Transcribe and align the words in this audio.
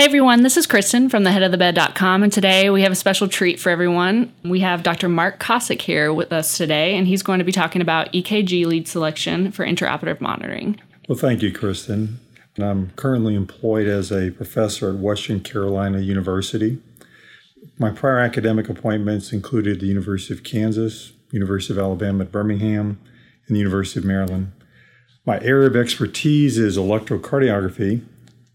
Hey 0.00 0.06
everyone, 0.06 0.42
this 0.42 0.56
is 0.56 0.66
Kristen 0.66 1.10
from 1.10 1.24
theheadofthebed.com, 1.24 2.22
and 2.22 2.32
today 2.32 2.70
we 2.70 2.80
have 2.80 2.90
a 2.90 2.94
special 2.94 3.28
treat 3.28 3.60
for 3.60 3.68
everyone. 3.68 4.32
We 4.42 4.60
have 4.60 4.82
Dr. 4.82 5.10
Mark 5.10 5.38
Kossick 5.38 5.82
here 5.82 6.10
with 6.10 6.32
us 6.32 6.56
today, 6.56 6.96
and 6.96 7.06
he's 7.06 7.22
going 7.22 7.38
to 7.38 7.44
be 7.44 7.52
talking 7.52 7.82
about 7.82 8.10
EKG 8.14 8.64
lead 8.64 8.88
selection 8.88 9.52
for 9.52 9.62
intraoperative 9.62 10.18
monitoring. 10.22 10.80
Well, 11.06 11.18
thank 11.18 11.42
you, 11.42 11.52
Kristen. 11.52 12.18
And 12.56 12.64
I'm 12.64 12.90
currently 12.92 13.34
employed 13.34 13.88
as 13.88 14.10
a 14.10 14.30
professor 14.30 14.88
at 14.88 14.96
Western 14.96 15.40
Carolina 15.40 15.98
University. 16.00 16.78
My 17.78 17.90
prior 17.90 18.20
academic 18.20 18.70
appointments 18.70 19.34
included 19.34 19.80
the 19.80 19.86
University 19.86 20.32
of 20.32 20.42
Kansas, 20.42 21.12
University 21.30 21.74
of 21.74 21.78
Alabama 21.78 22.24
at 22.24 22.32
Birmingham, 22.32 22.98
and 23.46 23.54
the 23.54 23.60
University 23.60 24.00
of 24.00 24.06
Maryland. 24.06 24.52
My 25.26 25.38
area 25.40 25.66
of 25.68 25.76
expertise 25.76 26.56
is 26.56 26.78
electrocardiography, 26.78 28.02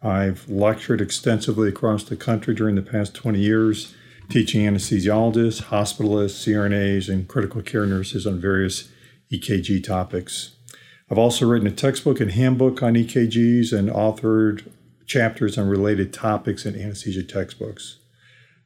I've 0.06 0.48
lectured 0.48 1.02
extensively 1.02 1.68
across 1.68 2.04
the 2.04 2.16
country 2.16 2.54
during 2.54 2.76
the 2.76 2.84
past 2.84 3.16
20 3.16 3.40
years, 3.40 3.96
teaching 4.30 4.64
anesthesiologists, 4.64 5.64
hospitalists, 5.64 6.46
CRNAs, 6.46 7.10
and 7.10 7.28
critical 7.28 7.64
care 7.64 7.88
nurses 7.88 8.28
on 8.28 8.40
various 8.40 8.90
EKG 9.32 9.84
topics. 9.84 10.52
I've 11.10 11.18
also 11.18 11.48
written 11.48 11.68
a 11.68 11.72
textbook 11.72 12.20
and 12.20 12.32
handbook 12.32 12.84
on 12.84 12.94
EKGs 12.94 13.74
and 13.74 13.90
authored 13.90 14.72
chapters 15.08 15.58
on 15.58 15.68
related 15.68 16.14
topics 16.14 16.68
in 16.68 16.80
anesthesia 16.80 17.24
textbooks. 17.24 17.98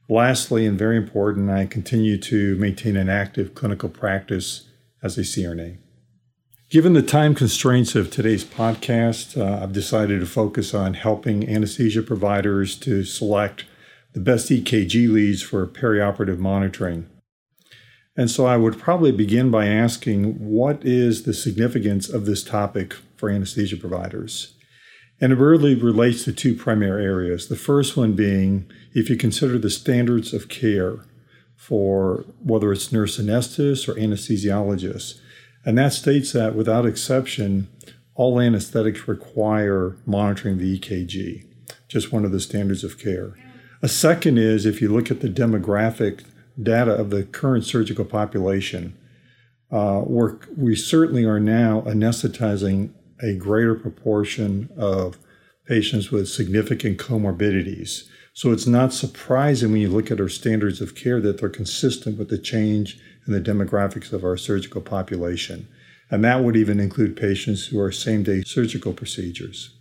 Lastly, 0.10 0.66
and 0.66 0.78
very 0.78 0.98
important, 0.98 1.50
I 1.50 1.68
continue 1.68 2.18
to 2.18 2.58
maintain 2.58 2.98
an 2.98 3.08
active 3.08 3.56
clinical 3.56 3.88
practice 3.88 4.68
as 5.02 5.18
a 5.18 5.22
CRNA. 5.22 5.78
Given 6.70 6.94
the 6.94 7.02
time 7.02 7.34
constraints 7.34 7.96
of 7.96 8.12
today's 8.12 8.44
podcast, 8.44 9.36
uh, 9.36 9.64
I've 9.64 9.74
decided 9.74 10.20
to 10.20 10.28
focus 10.28 10.76
on 10.76 10.94
helping 10.94 11.50
anesthesia 11.50 12.04
providers 12.04 12.76
to 12.82 13.04
select 13.04 13.66
the 14.14 14.20
best 14.20 14.52
EKG 14.52 15.12
leads 15.12 15.42
for 15.42 15.66
perioperative 15.66 16.38
monitoring. 16.38 17.10
And 18.16 18.30
so 18.30 18.46
I 18.46 18.58
would 18.58 18.78
probably 18.78 19.12
begin 19.12 19.50
by 19.50 19.66
asking 19.66 20.34
what 20.48 20.86
is 20.86 21.24
the 21.24 21.34
significance 21.34 22.08
of 22.08 22.28
this 22.28 22.44
topic 22.44 22.94
for 23.18 23.32
anesthesia 23.32 23.78
providers? 23.78 24.54
And 25.20 25.34
it 25.34 25.40
really 25.40 25.74
relates 25.74 26.24
to 26.26 26.32
two 26.32 26.54
primary 26.54 27.04
areas. 27.04 27.48
The 27.48 27.56
first 27.56 27.98
one 27.98 28.14
being 28.14 28.70
if 28.94 29.10
you 29.10 29.16
consider 29.16 29.58
the 29.58 29.72
standards 29.72 30.36
of 30.36 30.50
care 30.50 31.00
for 31.56 32.26
whether 32.44 32.72
it's 32.72 32.92
nurse 32.92 33.20
anesthetists 33.20 33.90
or 33.90 33.96
anesthesiologists 33.96 35.20
and 35.66 35.78
that 35.78 35.94
states 35.94 36.32
that 36.34 36.56
without 36.56 36.86
exception, 36.86 37.68
all 38.16 38.40
anesthetics 38.40 39.08
require 39.08 39.98
monitoring 40.06 40.58
the 40.58 40.80
EKG, 40.80 41.46
just 41.88 42.12
one 42.12 42.26
of 42.26 42.32
the 42.32 42.40
standards 42.40 42.84
of 42.84 43.00
care. 43.00 43.36
A 43.82 43.88
second 43.88 44.38
is 44.38 44.66
if 44.66 44.82
you 44.82 44.90
look 44.90 45.10
at 45.10 45.22
the 45.22 45.30
demographic 45.30 46.24
data 46.62 46.92
of 46.92 47.10
the 47.10 47.24
current 47.24 47.64
surgical 47.64 48.04
population, 48.04 48.98
uh, 49.72 50.04
we 50.58 50.76
certainly 50.76 51.24
are 51.24 51.40
now 51.40 51.82
anesthetizing 51.82 52.92
a 53.22 53.36
greater 53.36 53.76
proportion 53.76 54.70
of 54.78 55.18
patients 55.66 56.12
with 56.12 56.28
significant 56.28 56.98
comorbidities. 56.98 58.08
So 58.34 58.52
it's 58.52 58.68
not 58.68 58.94
surprising 58.94 59.72
when 59.72 59.82
you 59.82 59.90
look 59.90 60.12
at 60.12 60.20
our 60.20 60.30
standards 60.30 60.82
of 60.82 60.96
care 60.96 61.22
that 61.22 61.40
they're 61.40 61.50
consistent 61.50 62.18
with 62.18 62.30
the 62.30 62.38
change 62.38 63.00
in 63.30 63.36
the 63.36 63.52
demographics 63.52 64.12
of 64.12 64.24
our 64.24 64.36
surgical 64.36 64.82
population. 64.82 65.68
And 66.10 66.24
that 66.24 66.44
would 66.44 66.56
even 66.56 66.80
include 66.80 67.16
patients 67.16 67.68
who 67.68 67.80
are 67.80 67.92
same 67.92 68.24
day 68.24 68.42
surgical 68.42 68.92
procedures. 68.92 69.76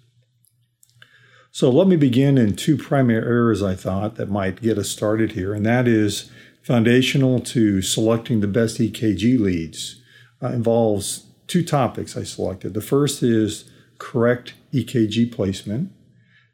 So 1.50 1.70
let 1.70 1.88
me 1.88 1.96
begin 1.96 2.36
in 2.36 2.54
two 2.54 2.76
primary 2.76 3.24
areas 3.24 3.62
I 3.62 3.74
thought 3.74 4.16
that 4.16 4.28
might 4.28 4.60
get 4.60 4.76
us 4.76 4.90
started 4.90 5.32
here, 5.32 5.54
and 5.54 5.64
that 5.64 5.88
is 5.88 6.30
foundational 6.62 7.40
to 7.40 7.80
selecting 7.80 8.40
the 8.40 8.46
best 8.46 8.78
EKG 8.78 9.40
leads. 9.40 10.02
Uh, 10.42 10.48
involves 10.48 11.24
two 11.46 11.64
topics 11.64 12.16
I 12.16 12.22
selected. 12.22 12.74
The 12.74 12.80
first 12.82 13.22
is 13.22 13.68
correct 13.96 14.54
EKG 14.72 15.32
placement, 15.32 15.90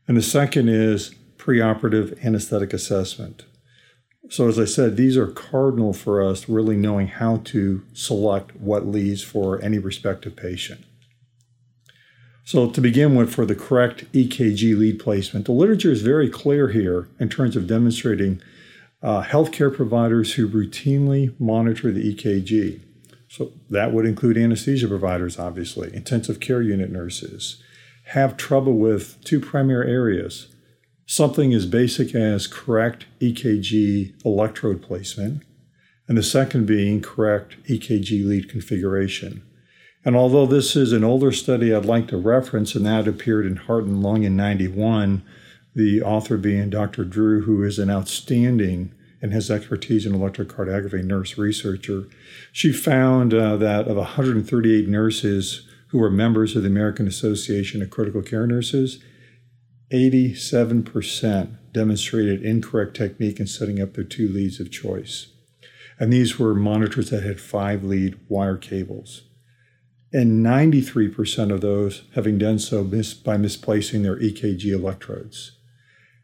and 0.07 0.17
the 0.17 0.23
second 0.23 0.69
is 0.69 1.15
preoperative 1.37 2.25
anesthetic 2.25 2.73
assessment. 2.73 3.45
So, 4.31 4.49
as 4.49 4.59
I 4.59 4.65
said, 4.65 4.97
these 4.97 5.17
are 5.17 5.27
cardinal 5.27 5.93
for 5.93 6.23
us 6.23 6.49
really 6.49 6.77
knowing 6.77 7.09
how 7.09 7.39
to 7.45 7.83
select 7.93 8.57
what 8.57 8.87
leads 8.87 9.23
for 9.23 9.61
any 9.63 9.79
respective 9.79 10.35
patient. 10.35 10.85
So, 12.45 12.71
to 12.71 12.81
begin 12.81 13.15
with, 13.17 13.35
for 13.35 13.45
the 13.45 13.55
correct 13.55 14.11
EKG 14.13 14.79
lead 14.79 14.99
placement, 14.99 15.45
the 15.45 15.53
literature 15.53 15.93
is 15.93 16.01
very 16.01 16.31
clear 16.31 16.69
here 16.69 17.09
in 17.21 17.29
terms 17.29 17.55
of 17.55 17.67
demonstrating 17.67 18.41
uh, 19.03 19.23
healthcare 19.23 19.75
providers 19.75 20.35
who 20.35 20.49
routinely 20.49 21.39
monitor 21.39 21.93
the 21.93 22.15
EKG. 22.15 22.81
So, 23.29 23.53
that 23.69 23.93
would 23.93 24.07
include 24.07 24.39
anesthesia 24.39 24.89
providers, 24.89 25.39
obviously, 25.39 25.95
intensive 25.95 26.41
care 26.41 26.63
unit 26.63 26.91
nurses, 26.91 27.63
have 28.07 28.39
trouble 28.39 28.75
with 28.75 29.23
two 29.23 29.41
primary 29.41 29.91
areas 29.91 30.54
something 31.07 31.53
as 31.53 31.67
basic 31.67 32.15
as 32.15 32.47
correct 32.47 33.07
EKG 33.21 34.25
electrode 34.25 34.83
placement, 34.83 35.43
and 36.09 36.19
the 36.19 36.23
second 36.23 36.67
being 36.67 37.01
correct 37.01 37.57
EKG 37.65 38.27
lead 38.27 38.49
configuration. 38.49 39.43
And 40.05 40.17
although 40.17 40.47
this 40.47 40.77
is 40.77 40.93
an 40.93 41.05
older 41.05 41.33
study 41.33 41.75
I'd 41.75 41.87
like 41.87 42.09
to 42.09 42.17
reference, 42.17 42.75
and 42.75 42.85
that 42.85 43.09
appeared 43.09 43.47
in 43.47 43.57
Heart 43.57 43.85
and 43.85 44.03
Lung 44.03 44.23
in 44.23 44.37
91, 44.37 45.23
the 45.75 46.03
author 46.03 46.37
being 46.37 46.71
Dr. 46.71 47.05
Drew, 47.05 47.43
who 47.43 47.63
is 47.63 47.79
an 47.79 47.91
outstanding 47.91 48.93
and 49.23 49.33
has 49.33 49.51
expertise 49.51 50.05
in 50.05 50.13
electrocardiography 50.13 51.03
nurse 51.03 51.39
researcher, 51.39 52.05
she 52.53 52.73
found 52.73 53.33
uh, 53.33 53.57
that 53.57 53.89
of 53.89 53.97
138 53.97 54.87
nurses 54.87 55.67
who 55.89 55.99
were 55.99 56.11
members 56.11 56.55
of 56.55 56.63
the 56.63 56.69
American 56.69 57.09
Association 57.09 57.81
of 57.81 57.89
Critical 57.89 58.21
Care 58.21 58.47
Nurses, 58.47 59.03
87% 59.95 61.57
demonstrated 61.73 62.43
incorrect 62.43 62.97
technique 62.97 63.39
in 63.39 63.47
setting 63.47 63.81
up 63.81 63.95
their 63.95 64.03
two 64.03 64.29
leads 64.29 64.59
of 64.59 64.73
choice. 64.73 65.29
And 66.01 66.13
these 66.13 66.37
were 66.37 66.55
monitors 66.55 67.11
that 67.11 67.23
had 67.23 67.41
five 67.41 67.85
lead 67.85 68.19
wire 68.29 68.57
cables. 68.57 69.23
And 70.13 70.45
93% 70.45 71.53
of 71.53 71.61
those 71.61 72.03
having 72.15 72.39
done 72.39 72.59
so 72.59 72.83
mis- 72.83 73.15
by 73.15 73.37
misplacing 73.37 74.03
their 74.03 74.17
EKG 74.17 74.67
electrodes. 74.73 75.53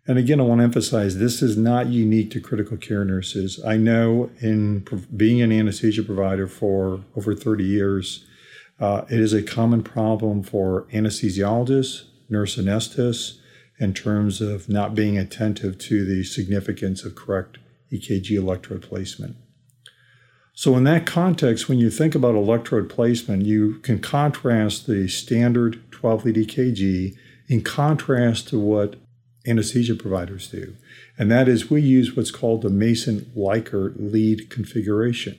And 0.07 0.19
again, 0.19 0.41
I 0.41 0.45
want 0.45 0.59
to 0.59 0.65
emphasize 0.65 1.19
this 1.19 1.41
is 1.41 1.57
not 1.57 1.87
unique 1.87 2.33
to 2.33 2.41
critical 2.41 2.77
care 2.77 3.05
nurses. 3.05 3.63
I 3.65 3.77
know 3.77 4.31
in 4.41 4.85
being 5.17 5.43
an 5.43 5.53
anesthesia 5.53 6.03
provider 6.03 6.49
for 6.49 7.05
over 7.17 7.35
30 7.35 7.63
years, 7.63 8.27
uh, 8.81 9.05
it 9.09 9.21
is 9.21 9.33
a 9.33 9.43
common 9.43 9.85
problem 9.85 10.43
for 10.43 10.87
anesthesiologists, 10.93 12.05
nurse 12.29 12.57
anesthetists, 12.57 13.40
in 13.81 13.95
terms 13.95 14.41
of 14.41 14.69
not 14.69 14.95
being 14.95 15.19
attentive 15.19 15.79
to 15.79 16.05
the 16.05 16.23
significance 16.23 17.05
of 17.05 17.17
correct 17.17 17.59
EKG 17.91 18.37
electrode 18.37 18.83
placement. 18.83 19.37
So, 20.53 20.77
in 20.77 20.85
that 20.85 21.07
context, 21.07 21.69
when 21.69 21.79
you 21.79 21.91
think 21.91 22.15
about 22.15 22.35
electrode 22.35 22.91
placement, 22.91 23.47
you 23.47 23.79
can 23.79 23.99
contrast 23.99 24.87
the 24.87 25.09
standard 25.09 25.83
12 25.91 26.27
lead 26.27 26.37
EKG 26.37 27.17
in 27.49 27.63
contrast 27.63 28.49
to 28.49 28.61
what 28.61 28.97
anesthesia 29.47 29.95
providers 29.95 30.49
do. 30.49 30.77
And 31.19 31.31
that 31.31 31.49
is, 31.49 31.71
we 31.71 31.81
use 31.81 32.15
what's 32.15 32.31
called 32.31 32.61
the 32.61 32.69
Mason 32.69 33.33
Likar 33.35 33.95
lead 33.97 34.51
configuration. 34.51 35.39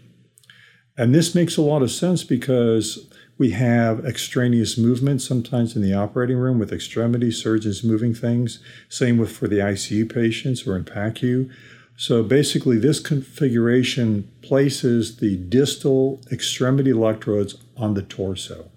And 0.97 1.13
this 1.13 1.35
makes 1.35 1.55
a 1.55 1.61
lot 1.61 1.83
of 1.83 1.91
sense 1.91 2.23
because 2.23 3.10
we 3.41 3.49
have 3.49 4.05
extraneous 4.05 4.77
movement 4.77 5.19
sometimes 5.19 5.75
in 5.75 5.81
the 5.81 5.95
operating 5.95 6.37
room 6.37 6.59
with 6.59 6.71
extremity 6.71 7.31
surgeons 7.31 7.83
moving 7.83 8.13
things. 8.13 8.59
Same 8.87 9.17
with 9.17 9.31
for 9.31 9.47
the 9.47 9.57
ICU 9.57 10.13
patients 10.13 10.67
or 10.67 10.77
in 10.77 10.83
PACU. 10.83 11.51
So 11.97 12.21
basically, 12.21 12.77
this 12.77 12.99
configuration 12.99 14.31
places 14.43 15.17
the 15.17 15.37
distal 15.37 16.21
extremity 16.31 16.91
electrodes 16.91 17.55
on 17.75 17.95
the 17.95 18.03
torso. 18.03 18.69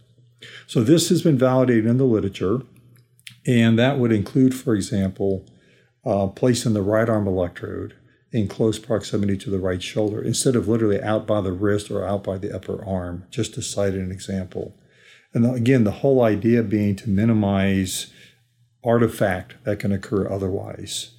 So 0.67 0.83
this 0.83 1.11
has 1.11 1.21
been 1.21 1.37
validated 1.37 1.85
in 1.85 1.99
the 1.99 2.05
literature, 2.05 2.63
and 3.47 3.79
that 3.79 3.99
would 3.99 4.13
include, 4.13 4.55
for 4.55 4.75
example, 4.75 5.45
uh, 6.07 6.29
placing 6.29 6.73
the 6.73 6.81
right 6.81 7.11
arm 7.11 7.29
electrode 7.29 7.97
in 8.35 8.49
close 8.49 8.81
proximity 8.81 9.37
to 9.37 9.49
the 9.49 9.61
right 9.61 9.81
shoulder 9.81 10.21
instead 10.21 10.57
of 10.57 10.67
literally 10.67 11.01
out 11.01 11.25
by 11.25 11.41
the 11.41 11.53
wrist 11.53 11.89
or 11.89 12.05
out 12.05 12.25
by 12.25 12.37
the 12.37 12.53
upper 12.53 12.85
arm, 12.85 13.25
just 13.31 13.55
to 13.55 13.63
cite 13.63 13.95
an 13.95 14.11
example. 14.11 14.77
And 15.33 15.47
again, 15.47 15.85
the 15.85 16.01
whole 16.03 16.21
idea 16.21 16.65
being 16.65 16.97
to 16.97 17.09
minimize 17.09 18.13
artifact 18.83 19.55
that 19.63 19.79
can 19.79 19.93
occur 19.93 20.29
otherwise. 20.29 21.13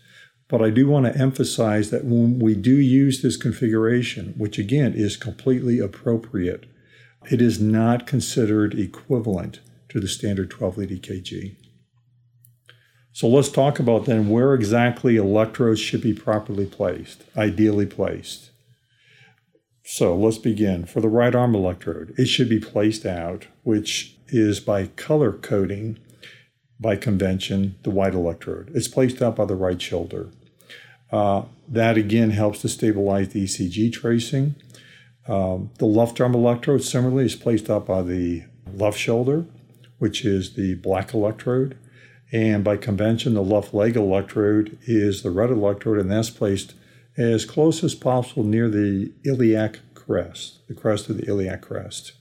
But 0.50 0.62
I 0.62 0.70
do 0.70 0.90
want 0.90 1.06
to 1.06 1.18
emphasize 1.18 1.90
that 1.90 2.04
when 2.04 2.38
we 2.38 2.54
do 2.54 2.76
use 2.76 3.22
this 3.22 3.38
configuration, 3.38 4.34
which 4.38 4.60
again 4.60 4.94
is 4.94 5.16
completely 5.16 5.80
appropriate, 5.80 6.66
it 7.32 7.42
is 7.42 7.62
not 7.62 8.06
considered 8.06 8.78
equivalent 8.78 9.62
to 9.88 10.02
the 10.02 10.08
standard 10.10 10.52
12 10.52 10.78
lead 10.78 10.90
EKG. 10.90 11.56
So 13.16 13.30
let's 13.30 13.48
talk 13.48 13.80
about 13.80 14.04
then 14.04 14.28
where 14.28 14.54
exactly 14.54 15.16
electrodes 15.16 15.80
should 15.80 16.02
be 16.02 16.14
properly 16.14 16.66
placed, 16.66 17.24
ideally 17.38 17.86
placed. 17.86 18.50
So 19.86 20.14
let's 20.14 20.38
begin. 20.38 20.86
For 20.86 21.00
the 21.00 21.08
right 21.08 21.34
arm 21.34 21.56
electrode, 21.56 22.14
it 22.18 22.26
should 22.26 22.50
be 22.50 22.60
placed 22.60 23.06
out, 23.06 23.48
which 23.64 24.18
is 24.28 24.60
by 24.60 24.88
color 24.88 25.32
coding, 25.32 25.98
by 26.78 26.98
convention, 26.98 27.76
the 27.84 27.90
white 27.90 28.14
electrode. 28.14 28.70
It's 28.76 28.90
placed 28.90 29.22
out 29.22 29.38
by 29.38 29.46
the 29.46 29.56
right 29.56 29.82
shoulder. 29.82 30.32
Uh, 31.10 31.44
that 31.70 31.96
again 31.96 32.32
helps 32.32 32.60
to 32.64 32.68
stabilize 32.68 33.30
the 33.30 33.46
ECG 33.46 33.94
tracing. 33.94 34.56
Um, 35.26 35.70
the 35.78 35.86
left 35.86 36.20
arm 36.20 36.36
electrode 36.36 36.84
similarly 36.84 37.28
is 37.28 37.36
placed 37.38 37.70
out 37.70 37.86
by 37.86 38.02
the 38.02 38.44
left 38.74 39.00
shoulder, 39.00 39.46
which 40.00 40.26
is 40.26 40.56
the 40.56 40.76
black 40.76 41.14
electrode. 41.14 41.78
And 42.31 42.63
by 42.63 42.77
convention, 42.77 43.33
the 43.33 43.44
left 43.44 43.74
leg 43.74 43.95
electrode 43.95 44.77
is 44.83 45.22
the 45.22 45.31
red 45.31 45.51
electrode, 45.51 46.00
and 46.00 46.12
that's 46.12 46.30
placed 46.30 46.74
as 47.18 47.45
close 47.45 47.83
as 47.83 47.95
possible 47.95 48.44
near 48.44 48.69
the 48.69 49.13
iliac 49.24 49.80
crest, 49.94 50.68
the 50.68 50.74
crest 50.74 51.10
of 51.10 51.18
the 51.18 51.27
iliac 51.27 51.62
crest. 51.62 52.13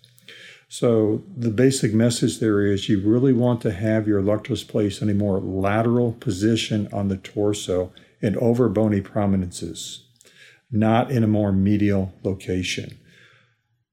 So 0.68 1.22
the 1.36 1.50
basic 1.50 1.94
message 1.94 2.40
there 2.40 2.60
is 2.60 2.88
you 2.88 3.00
really 3.00 3.32
want 3.32 3.60
to 3.62 3.72
have 3.72 4.08
your 4.08 4.18
electrodes 4.18 4.64
placed 4.64 5.02
in 5.02 5.10
a 5.10 5.14
more 5.14 5.38
lateral 5.38 6.12
position 6.12 6.88
on 6.92 7.08
the 7.08 7.16
torso 7.16 7.92
and 8.20 8.36
over 8.38 8.68
bony 8.68 9.00
prominences, 9.00 10.04
not 10.70 11.10
in 11.10 11.22
a 11.22 11.28
more 11.28 11.52
medial 11.52 12.14
location. 12.22 12.98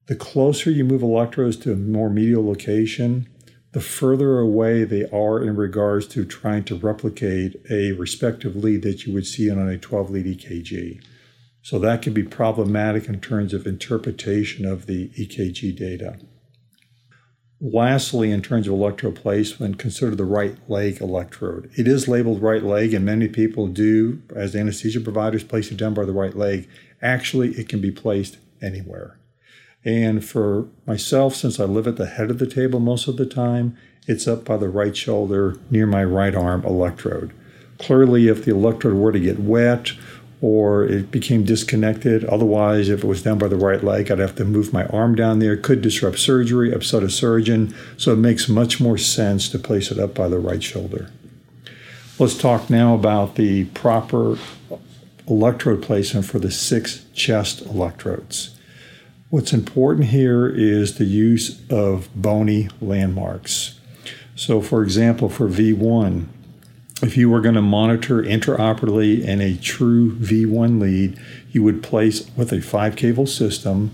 The 0.08 0.16
closer 0.16 0.72
you 0.72 0.84
move 0.84 1.04
electrodes 1.04 1.58
to 1.58 1.74
a 1.74 1.76
more 1.76 2.10
medial 2.10 2.46
location, 2.46 3.30
the 3.74 3.82
further 3.82 4.40
away 4.40 4.84
they 4.84 5.06
are 5.10 5.42
in 5.42 5.56
regards 5.56 6.08
to 6.08 6.26
trying 6.26 6.64
to 6.66 6.76
replicate 6.76 7.56
a 7.70 7.94
respective 7.94 8.56
lead 8.56 8.82
that 8.82 9.06
you 9.06 9.14
would 9.14 9.26
see 9.26 9.50
on 9.50 9.70
a 9.70 9.78
12 9.78 10.10
lead 10.12 10.26
EKG. 10.26 11.02
So 11.62 11.80
that 11.80 12.02
can 12.02 12.14
be 12.14 12.24
problematic 12.24 13.08
in 13.08 13.22
terms 13.22 13.54
of 13.54 13.68
interpretation 13.68 14.66
of 14.66 14.88
the 14.88 15.10
EKG 15.10 15.78
data. 15.78 16.18
Lastly, 17.64 18.32
in 18.32 18.42
terms 18.42 18.68
of 18.68 18.74
electrode 18.74 19.16
placement, 19.16 19.78
consider 19.78 20.16
the 20.16 20.26
right 20.26 20.58
leg 20.68 21.00
electrode. 21.00 21.70
It 21.78 21.88
is 21.88 22.08
labeled 22.08 22.42
right 22.42 22.64
leg, 22.64 22.92
and 22.96 23.06
many 23.06 23.28
people 23.28 23.68
do, 23.68 24.24
as 24.36 24.56
anesthesia 24.56 25.00
providers, 25.00 25.44
place 25.44 25.72
it 25.72 25.78
down 25.78 25.94
by 25.94 26.04
the 26.04 26.12
right 26.12 26.36
leg. 26.36 26.68
Actually, 27.04 27.52
it 27.52 27.70
can 27.70 27.80
be 27.80 27.92
placed 27.92 28.38
anywhere. 28.64 29.20
And 29.84 30.24
for 30.24 30.68
myself, 30.86 31.36
since 31.36 31.60
I 31.60 31.66
live 31.66 31.88
at 31.88 31.98
the 31.98 32.06
head 32.06 32.30
of 32.30 32.40
the 32.40 32.48
table 32.48 32.80
most 32.80 33.08
of 33.08 33.18
the 33.18 33.26
time, 33.26 33.76
it's 34.08 34.28
up 34.28 34.46
by 34.46 34.58
the 34.58 34.70
right 34.70 34.96
shoulder 34.96 35.60
near 35.70 35.86
my 35.86 36.04
right 36.04 36.36
arm 36.36 36.64
electrode. 36.66 37.34
Clearly, 37.80 38.28
if 38.28 38.46
the 38.46 38.52
electrode 38.52 38.96
were 38.96 39.12
to 39.12 39.20
get 39.20 39.40
wet 39.40 39.94
or 40.40 40.84
it 40.84 41.12
became 41.12 41.44
disconnected, 41.44 42.26
otherwise, 42.26 42.90
if 42.90 43.04
it 43.04 43.08
was 43.08 43.24
down 43.24 43.38
by 43.38 43.48
the 43.48 43.56
right 43.56 43.84
leg, 43.84 44.12
I'd 44.12 44.20
have 44.20 44.36
to 44.36 44.46
move 44.46 44.74
my 44.74 44.86
arm 44.88 45.16
down 45.16 45.40
there. 45.40 45.54
It 45.54 45.64
could 45.64 45.82
disrupt 45.82 46.20
surgery, 46.20 46.72
upset 46.72 47.04
a 47.04 47.10
surgeon. 47.10 47.76
So 47.98 48.14
it 48.14 48.18
makes 48.18 48.50
much 48.50 48.80
more 48.80 48.98
sense 48.98 49.50
to 49.50 49.60
place 49.60 49.92
it 49.92 50.00
up 50.00 50.14
by 50.14 50.28
the 50.28 50.40
right 50.40 50.62
shoulder. 50.62 51.12
Let's 52.20 52.38
talk 52.38 52.70
now 52.70 52.94
about 52.94 53.36
the 53.36 53.66
proper 53.66 54.38
electrode 55.28 55.82
placement 55.82 56.26
for 56.26 56.40
the 56.40 56.52
six 56.52 57.06
chest 57.14 57.62
electrodes. 57.62 58.56
What's 59.32 59.54
important 59.54 60.08
here 60.08 60.46
is 60.46 60.98
the 60.98 61.06
use 61.06 61.62
of 61.70 62.10
bony 62.14 62.68
landmarks. 62.82 63.80
So, 64.36 64.60
for 64.60 64.84
example, 64.84 65.30
for 65.30 65.48
V1, 65.48 66.26
if 67.02 67.16
you 67.16 67.30
were 67.30 67.40
going 67.40 67.56
to 67.56 67.62
monitor 67.62 68.22
intraoperatively 68.22 69.24
in 69.24 69.40
a 69.40 69.56
true 69.56 70.18
V1 70.18 70.82
lead, 70.82 71.18
you 71.50 71.64
would 71.64 71.82
place 71.82 72.30
with 72.36 72.52
a 72.52 72.60
five 72.60 72.98
cable 72.98 73.26
system 73.26 73.92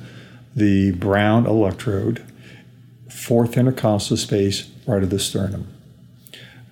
the 0.55 0.93
brown 0.93 1.45
electrode, 1.45 2.25
fourth 3.07 3.57
intercostal 3.57 4.17
space 4.17 4.71
right 4.87 5.03
of 5.03 5.11
the 5.11 5.19
sternum. 5.19 5.71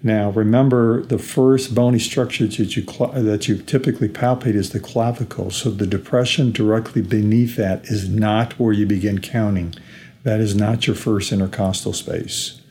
Now, 0.05 0.29
remember 0.29 1.01
the 1.01 1.17
first 1.17 1.73
bony 1.73 1.97
structure 1.97 2.45
that 2.45 2.77
you, 2.77 2.83
that 2.83 3.47
you 3.47 3.57
typically 3.57 4.07
palpate 4.07 4.53
is 4.53 4.69
the 4.69 4.79
clavicle. 4.79 5.49
So 5.49 5.71
the 5.71 5.87
depression 5.87 6.51
directly 6.51 7.01
beneath 7.01 7.55
that 7.55 7.85
is 7.85 8.07
not 8.07 8.59
where 8.59 8.71
you 8.71 8.85
begin 8.85 9.17
counting. 9.17 9.73
That 10.21 10.39
is 10.39 10.55
not 10.55 10.85
your 10.85 10.95
first 10.95 11.31
intercostal 11.31 11.93
space. 11.93 12.61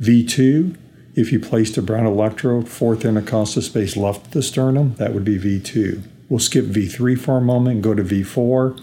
V2, 0.00 0.76
if 1.16 1.32
you 1.32 1.40
placed 1.40 1.76
a 1.76 1.82
brown 1.82 2.06
electrode, 2.06 2.68
fourth 2.68 3.04
intercostal 3.04 3.62
space 3.62 3.96
left 3.96 4.26
of 4.26 4.32
the 4.32 4.40
sternum, 4.40 4.94
that 4.94 5.12
would 5.12 5.24
be 5.24 5.40
V2. 5.40 6.04
We'll 6.28 6.38
skip 6.38 6.66
V3 6.66 7.18
for 7.18 7.38
a 7.38 7.40
moment 7.40 7.74
and 7.74 7.82
go 7.82 7.94
to 7.94 8.04
V4. 8.04 8.80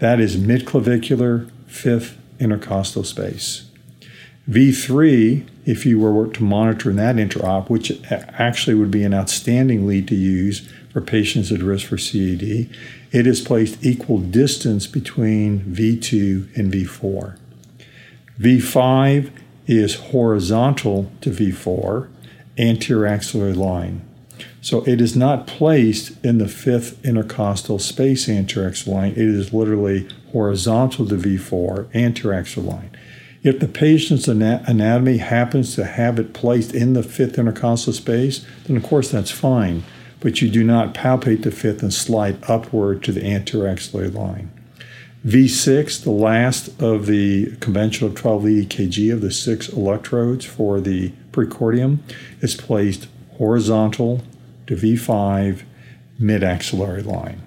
That 0.00 0.20
is 0.20 0.36
midclavicular, 0.36 1.50
fifth 1.66 2.18
intercostal 2.38 3.04
space. 3.04 3.71
V3, 4.48 5.46
if 5.64 5.86
you 5.86 6.00
were 6.00 6.26
to 6.26 6.42
monitor 6.42 6.90
in 6.90 6.96
that 6.96 7.16
interop, 7.16 7.70
which 7.70 7.92
actually 8.10 8.74
would 8.74 8.90
be 8.90 9.04
an 9.04 9.14
outstanding 9.14 9.86
lead 9.86 10.08
to 10.08 10.16
use 10.16 10.68
for 10.92 11.00
patients 11.00 11.52
at 11.52 11.60
risk 11.60 11.86
for 11.86 11.96
CAD, 11.96 12.68
it 13.12 13.26
is 13.26 13.40
placed 13.40 13.84
equal 13.84 14.18
distance 14.18 14.86
between 14.86 15.60
V2 15.60 16.56
and 16.56 16.72
V4. 16.72 17.36
V5 18.40 19.30
is 19.66 19.94
horizontal 19.96 21.12
to 21.20 21.30
V4, 21.30 22.08
anterior 22.58 23.06
axillary 23.06 23.52
line. 23.52 24.02
So 24.60 24.82
it 24.84 25.00
is 25.00 25.16
not 25.16 25.46
placed 25.46 26.12
in 26.24 26.38
the 26.38 26.48
fifth 26.48 27.04
intercostal 27.04 27.78
space 27.78 28.28
anterior 28.28 28.68
axillary 28.68 29.10
line. 29.10 29.12
It 29.12 29.18
is 29.18 29.52
literally 29.52 30.08
horizontal 30.32 31.06
to 31.06 31.14
V4, 31.14 31.94
anterior 31.94 32.38
axillary 32.38 32.72
line. 32.72 32.90
If 33.42 33.58
the 33.58 33.66
patient's 33.66 34.28
anatomy 34.28 35.16
happens 35.16 35.74
to 35.74 35.84
have 35.84 36.18
it 36.20 36.32
placed 36.32 36.74
in 36.74 36.92
the 36.92 37.02
fifth 37.02 37.38
intercostal 37.38 37.92
space, 37.92 38.46
then 38.64 38.76
of 38.76 38.84
course 38.84 39.10
that's 39.10 39.32
fine, 39.32 39.82
but 40.20 40.40
you 40.40 40.48
do 40.48 40.62
not 40.62 40.94
palpate 40.94 41.42
the 41.42 41.50
fifth 41.50 41.82
and 41.82 41.92
slide 41.92 42.38
upward 42.48 43.02
to 43.02 43.12
the 43.12 43.24
anterior 43.24 43.68
axillary 43.68 44.10
line. 44.10 44.52
V6, 45.26 46.02
the 46.02 46.10
last 46.10 46.80
of 46.80 47.06
the 47.06 47.56
conventional 47.56 48.12
12 48.12 48.44
lead 48.44 48.70
EKG 48.70 49.12
of 49.12 49.20
the 49.20 49.30
six 49.32 49.68
electrodes 49.68 50.44
for 50.44 50.80
the 50.80 51.12
precordium, 51.32 51.98
is 52.40 52.54
placed 52.54 53.08
horizontal 53.38 54.22
to 54.68 54.76
V5 54.76 55.62
mid 56.18 56.44
axillary 56.44 57.02
line. 57.02 57.42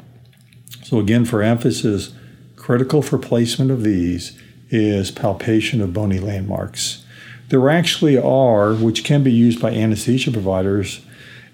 So, 0.83 0.99
again, 0.99 1.25
for 1.25 1.41
emphasis, 1.41 2.13
critical 2.55 3.01
for 3.01 3.17
placement 3.17 3.71
of 3.71 3.83
these 3.83 4.37
is 4.75 5.11
palpation 5.11 5.81
of 5.81 5.93
bony 5.93 6.19
landmarks. 6.19 7.03
There 7.49 7.69
actually 7.69 8.17
are, 8.17 8.73
which 8.73 9.03
can 9.03 9.23
be 9.23 9.31
used 9.31 9.61
by 9.61 9.71
anesthesia 9.71 10.31
providers, 10.31 11.01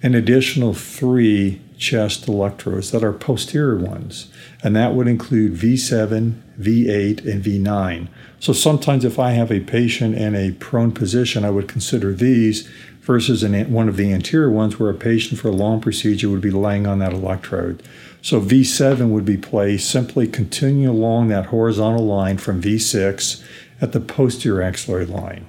an 0.01 0.15
additional 0.15 0.73
three 0.73 1.61
chest 1.77 2.27
electrodes 2.27 2.91
that 2.91 3.03
are 3.03 3.11
posterior 3.11 3.77
ones, 3.77 4.31
and 4.63 4.75
that 4.75 4.93
would 4.93 5.07
include 5.07 5.53
V7, 5.53 6.39
V8, 6.59 7.25
and 7.25 7.43
V9. 7.43 8.07
So 8.39 8.53
sometimes 8.53 9.03
if 9.03 9.19
I 9.19 9.31
have 9.31 9.51
a 9.51 9.59
patient 9.59 10.15
in 10.15 10.35
a 10.35 10.51
prone 10.53 10.91
position, 10.91 11.43
I 11.43 11.49
would 11.49 11.67
consider 11.67 12.13
these 12.13 12.69
versus 13.01 13.43
an, 13.43 13.71
one 13.71 13.89
of 13.89 13.97
the 13.97 14.13
anterior 14.13 14.51
ones 14.51 14.79
where 14.79 14.89
a 14.89 14.95
patient 14.95 15.39
for 15.39 15.49
a 15.49 15.51
long 15.51 15.81
procedure 15.81 16.29
would 16.29 16.41
be 16.41 16.51
laying 16.51 16.87
on 16.87 16.99
that 16.99 17.13
electrode. 17.13 17.83
So 18.21 18.39
V7 18.39 19.09
would 19.09 19.25
be 19.25 19.37
placed 19.37 19.89
simply 19.89 20.27
continue 20.27 20.91
along 20.91 21.29
that 21.29 21.47
horizontal 21.47 22.05
line 22.05 22.37
from 22.37 22.61
V6 22.61 23.43
at 23.81 23.93
the 23.93 23.99
posterior 23.99 24.61
axillary 24.61 25.07
line. 25.07 25.47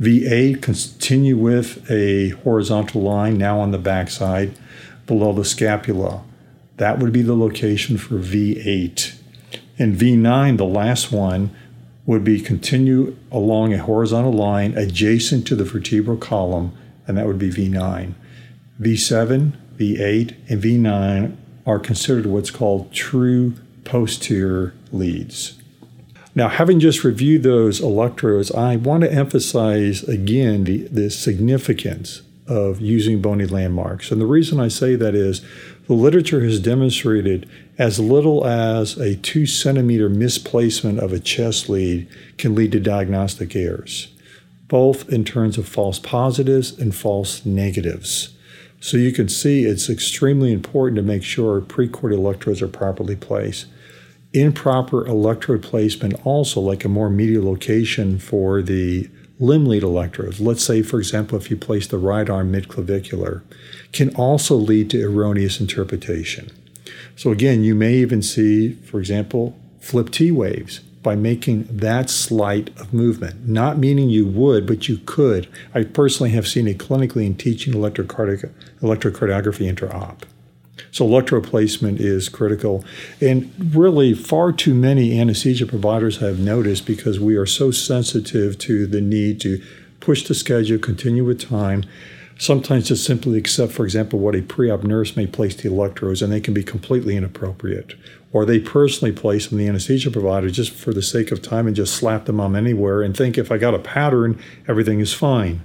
V8 0.00 0.62
continue 0.62 1.36
with 1.36 1.90
a 1.90 2.30
horizontal 2.30 3.02
line 3.02 3.36
now 3.36 3.60
on 3.60 3.70
the 3.70 3.78
backside 3.78 4.56
below 5.06 5.32
the 5.32 5.44
scapula. 5.44 6.22
That 6.78 6.98
would 6.98 7.12
be 7.12 7.22
the 7.22 7.36
location 7.36 7.98
for 7.98 8.16
V8. 8.16 9.14
And 9.78 9.96
V9, 9.96 10.56
the 10.56 10.64
last 10.64 11.12
one, 11.12 11.54
would 12.06 12.24
be 12.24 12.40
continue 12.40 13.16
along 13.30 13.74
a 13.74 13.82
horizontal 13.82 14.32
line 14.32 14.76
adjacent 14.76 15.46
to 15.46 15.56
the 15.56 15.64
vertebral 15.64 16.16
column, 16.16 16.76
and 17.06 17.18
that 17.18 17.26
would 17.26 17.38
be 17.38 17.50
V9. 17.50 18.14
V7, 18.80 19.52
V8, 19.76 20.34
and 20.48 20.62
V9 20.62 21.36
are 21.66 21.78
considered 21.78 22.26
what's 22.26 22.50
called 22.50 22.92
true 22.92 23.54
posterior 23.84 24.72
leads. 24.92 25.60
Now, 26.34 26.48
having 26.48 26.80
just 26.80 27.02
reviewed 27.02 27.42
those 27.42 27.80
electrodes, 27.80 28.50
I 28.52 28.76
want 28.76 29.02
to 29.02 29.12
emphasize 29.12 30.02
again 30.04 30.64
the, 30.64 30.86
the 30.88 31.10
significance 31.10 32.22
of 32.46 32.80
using 32.80 33.20
bony 33.20 33.46
landmarks. 33.46 34.12
And 34.12 34.20
the 34.20 34.26
reason 34.26 34.60
I 34.60 34.68
say 34.68 34.96
that 34.96 35.14
is 35.14 35.42
the 35.86 35.94
literature 35.94 36.44
has 36.44 36.60
demonstrated 36.60 37.48
as 37.78 37.98
little 37.98 38.46
as 38.46 38.96
a 38.98 39.16
two 39.16 39.46
centimeter 39.46 40.08
misplacement 40.08 41.00
of 41.00 41.12
a 41.12 41.18
chest 41.18 41.68
lead 41.68 42.06
can 42.38 42.54
lead 42.54 42.70
to 42.72 42.80
diagnostic 42.80 43.56
errors. 43.56 44.08
both 44.68 45.08
in 45.08 45.24
terms 45.24 45.58
of 45.58 45.68
false 45.68 45.98
positives 45.98 46.78
and 46.78 46.94
false 46.94 47.44
negatives. 47.46 48.30
So 48.80 48.96
you 48.96 49.12
can 49.12 49.28
see 49.28 49.64
it's 49.64 49.88
extremely 49.88 50.52
important 50.52 50.96
to 50.96 51.02
make 51.02 51.22
sure 51.22 51.60
precord 51.60 52.12
electrodes 52.12 52.62
are 52.62 52.68
properly 52.68 53.16
placed. 53.16 53.66
Improper 54.32 55.06
electrode 55.06 55.62
placement 55.62 56.14
also, 56.24 56.60
like 56.60 56.84
a 56.84 56.88
more 56.88 57.08
medial 57.08 57.44
location 57.44 58.18
for 58.18 58.60
the 58.62 59.08
limb 59.38 59.66
lead 59.66 59.82
electrodes, 59.82 60.40
let's 60.40 60.62
say, 60.62 60.82
for 60.82 60.98
example, 60.98 61.38
if 61.38 61.50
you 61.50 61.56
place 61.56 61.86
the 61.86 61.98
right 61.98 62.28
arm 62.28 62.52
midclavicular, 62.52 63.42
can 63.92 64.14
also 64.14 64.56
lead 64.56 64.90
to 64.90 65.02
erroneous 65.02 65.60
interpretation. 65.60 66.50
So 67.16 67.30
again, 67.30 67.64
you 67.64 67.74
may 67.74 67.94
even 67.94 68.22
see, 68.22 68.72
for 68.72 68.98
example, 68.98 69.58
flip 69.80 70.10
T 70.10 70.30
waves 70.30 70.80
by 71.06 71.14
making 71.14 71.68
that 71.70 72.10
slight 72.10 72.76
of 72.80 72.92
movement. 72.92 73.46
Not 73.46 73.78
meaning 73.78 74.10
you 74.10 74.26
would, 74.26 74.66
but 74.66 74.88
you 74.88 74.98
could. 75.06 75.46
I 75.72 75.84
personally 75.84 76.30
have 76.30 76.48
seen 76.48 76.66
it 76.66 76.78
clinically 76.78 77.24
in 77.24 77.36
teaching 77.36 77.74
electrocardiography 77.74 78.50
interop. 78.82 80.22
So 80.90 81.04
electrode 81.04 81.44
placement 81.44 82.00
is 82.00 82.28
critical. 82.28 82.84
And 83.20 83.52
really, 83.72 84.14
far 84.14 84.50
too 84.50 84.74
many 84.74 85.20
anesthesia 85.20 85.66
providers 85.66 86.16
have 86.16 86.40
noticed 86.40 86.86
because 86.86 87.20
we 87.20 87.36
are 87.36 87.46
so 87.46 87.70
sensitive 87.70 88.58
to 88.58 88.88
the 88.88 89.00
need 89.00 89.40
to 89.42 89.62
push 90.00 90.26
the 90.26 90.34
schedule, 90.34 90.80
continue 90.80 91.24
with 91.24 91.40
time. 91.40 91.84
Sometimes 92.38 92.88
just 92.88 93.04
simply 93.04 93.38
accept, 93.38 93.72
for 93.72 93.84
example, 93.84 94.18
what 94.18 94.34
a 94.34 94.42
pre-op 94.42 94.84
nurse 94.84 95.16
may 95.16 95.26
place 95.26 95.56
the 95.56 95.68
electrodes, 95.68 96.20
and 96.20 96.30
they 96.30 96.40
can 96.40 96.52
be 96.52 96.62
completely 96.62 97.16
inappropriate 97.16 97.94
or 98.36 98.44
they 98.44 98.58
personally 98.58 99.12
place 99.12 99.46
them 99.46 99.56
the 99.56 99.66
anesthesia 99.66 100.10
provider 100.10 100.50
just 100.50 100.70
for 100.70 100.92
the 100.92 101.00
sake 101.00 101.32
of 101.32 101.40
time 101.40 101.66
and 101.66 101.74
just 101.74 101.94
slap 101.94 102.26
them 102.26 102.38
on 102.38 102.54
anywhere 102.54 103.00
and 103.00 103.16
think 103.16 103.38
if 103.38 103.50
I 103.50 103.56
got 103.56 103.72
a 103.72 103.78
pattern, 103.78 104.38
everything 104.68 105.00
is 105.00 105.14
fine. 105.14 105.62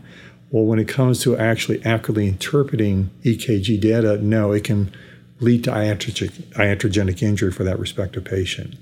Well, 0.51 0.63
when 0.63 0.79
it 0.79 0.87
comes 0.87 1.21
to 1.23 1.35
actually 1.35 1.83
accurately 1.83 2.29
interpreting 2.29 3.09
EKG 3.23 3.77
data, 3.81 4.19
no, 4.19 4.53
it 4.53 4.63
can 4.63 4.89
lead 5.41 5.65
to 5.65 5.71
iatrogenic 5.71 7.21
injury 7.21 7.51
for 7.51 7.65
that 7.65 7.77
respective 7.77 8.23
patient. 8.23 8.75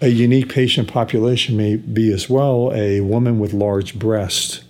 A 0.00 0.08
unique 0.08 0.48
patient 0.48 0.88
population 0.88 1.56
may 1.56 1.76
be 1.76 2.12
as 2.12 2.28
well 2.28 2.72
a 2.74 3.02
woman 3.02 3.38
with 3.38 3.52
large 3.52 3.96
breasts. 3.96 4.62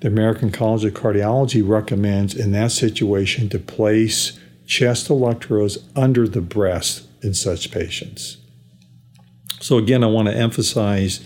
The 0.00 0.08
American 0.08 0.50
College 0.50 0.84
of 0.86 0.94
Cardiology 0.94 1.66
recommends 1.66 2.34
in 2.34 2.52
that 2.52 2.72
situation 2.72 3.50
to 3.50 3.58
place 3.58 4.38
chest 4.66 5.10
electrodes 5.10 5.78
under 5.94 6.26
the 6.26 6.40
breast 6.40 7.06
in 7.22 7.34
such 7.34 7.70
patients. 7.70 8.38
So, 9.60 9.76
again, 9.76 10.02
I 10.02 10.06
want 10.06 10.28
to 10.28 10.34
emphasize 10.34 11.20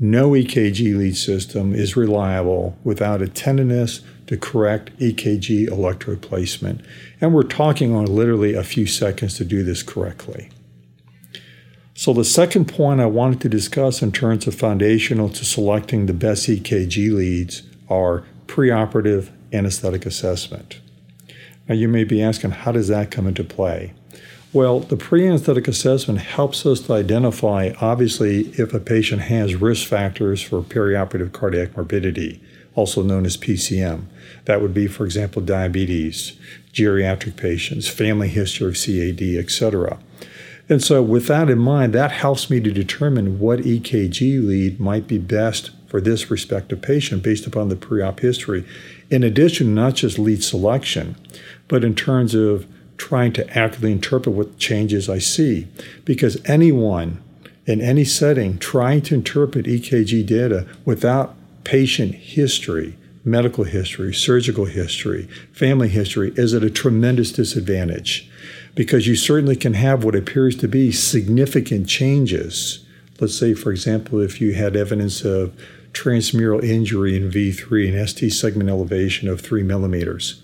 no 0.00 0.30
EKG 0.30 0.96
lead 0.96 1.16
system 1.16 1.72
is 1.72 1.96
reliable 1.96 2.76
without 2.82 3.22
attentiveness 3.22 4.00
to 4.26 4.36
correct 4.36 4.96
EKG 4.98 5.68
electrode 5.68 6.20
placement. 6.20 6.80
And 7.20 7.32
we're 7.32 7.44
talking 7.44 7.94
on 7.94 8.06
literally 8.06 8.54
a 8.54 8.64
few 8.64 8.86
seconds 8.86 9.36
to 9.36 9.44
do 9.44 9.62
this 9.62 9.84
correctly. 9.84 10.50
So, 11.94 12.12
the 12.12 12.24
second 12.24 12.64
point 12.66 13.00
I 13.00 13.06
wanted 13.06 13.40
to 13.42 13.48
discuss 13.48 14.02
in 14.02 14.10
terms 14.10 14.48
of 14.48 14.56
foundational 14.56 15.28
to 15.28 15.44
selecting 15.44 16.06
the 16.06 16.12
best 16.12 16.48
EKG 16.48 17.12
leads 17.12 17.69
are 17.90 18.24
preoperative 18.46 19.30
anesthetic 19.52 20.06
assessment. 20.06 20.80
Now, 21.68 21.74
you 21.74 21.88
may 21.88 22.04
be 22.04 22.22
asking, 22.22 22.52
how 22.52 22.72
does 22.72 22.88
that 22.88 23.10
come 23.10 23.26
into 23.26 23.44
play? 23.44 23.92
Well, 24.52 24.80
the 24.80 24.96
pre 24.96 25.28
anesthetic 25.28 25.68
assessment 25.68 26.20
helps 26.20 26.66
us 26.66 26.80
to 26.80 26.94
identify, 26.94 27.72
obviously, 27.80 28.48
if 28.58 28.74
a 28.74 28.80
patient 28.80 29.22
has 29.22 29.54
risk 29.54 29.86
factors 29.86 30.42
for 30.42 30.62
perioperative 30.62 31.32
cardiac 31.32 31.76
morbidity, 31.76 32.40
also 32.74 33.02
known 33.02 33.24
as 33.24 33.36
PCM. 33.36 34.06
That 34.46 34.60
would 34.60 34.74
be, 34.74 34.88
for 34.88 35.04
example, 35.04 35.42
diabetes, 35.42 36.32
geriatric 36.72 37.36
patients, 37.36 37.86
family 37.86 38.28
history 38.28 38.66
of 38.68 38.74
CAD, 38.74 39.22
etc. 39.22 40.00
And 40.68 40.82
so, 40.82 41.00
with 41.00 41.28
that 41.28 41.48
in 41.48 41.58
mind, 41.58 41.92
that 41.92 42.10
helps 42.10 42.50
me 42.50 42.58
to 42.60 42.72
determine 42.72 43.38
what 43.38 43.60
EKG 43.60 44.44
lead 44.44 44.80
might 44.80 45.06
be 45.06 45.18
best 45.18 45.70
for 45.90 46.00
this 46.00 46.30
respective 46.30 46.80
patient 46.80 47.22
based 47.22 47.46
upon 47.46 47.68
the 47.68 47.76
pre 47.76 48.00
op 48.00 48.20
history. 48.20 48.64
In 49.10 49.24
addition, 49.24 49.74
not 49.74 49.96
just 49.96 50.18
lead 50.18 50.42
selection, 50.42 51.16
but 51.66 51.84
in 51.84 51.96
terms 51.96 52.34
of 52.34 52.66
trying 52.96 53.32
to 53.32 53.46
accurately 53.48 53.92
interpret 53.92 54.34
what 54.34 54.56
changes 54.58 55.08
I 55.08 55.18
see. 55.18 55.66
Because 56.04 56.40
anyone 56.44 57.20
in 57.66 57.80
any 57.80 58.04
setting 58.04 58.58
trying 58.58 59.02
to 59.02 59.14
interpret 59.14 59.66
EKG 59.66 60.24
data 60.24 60.66
without 60.84 61.34
patient 61.64 62.14
history, 62.14 62.96
medical 63.24 63.64
history, 63.64 64.14
surgical 64.14 64.66
history, 64.66 65.28
family 65.52 65.88
history 65.88 66.32
is 66.36 66.54
at 66.54 66.62
a 66.62 66.70
tremendous 66.70 67.32
disadvantage 67.32 68.30
because 68.74 69.06
you 69.06 69.16
certainly 69.16 69.56
can 69.56 69.74
have 69.74 70.04
what 70.04 70.14
appears 70.14 70.54
to 70.56 70.68
be 70.68 70.92
significant 70.92 71.88
changes. 71.88 72.84
Let's 73.18 73.36
say, 73.36 73.54
for 73.54 73.72
example, 73.72 74.20
if 74.20 74.40
you 74.40 74.54
had 74.54 74.76
evidence 74.76 75.24
of 75.24 75.52
transmural 75.92 76.62
injury 76.62 77.16
in 77.16 77.30
V3 77.30 77.88
and 77.88 78.08
ST 78.08 78.32
segment 78.32 78.70
elevation 78.70 79.28
of 79.28 79.40
three 79.40 79.62
millimeters 79.62 80.42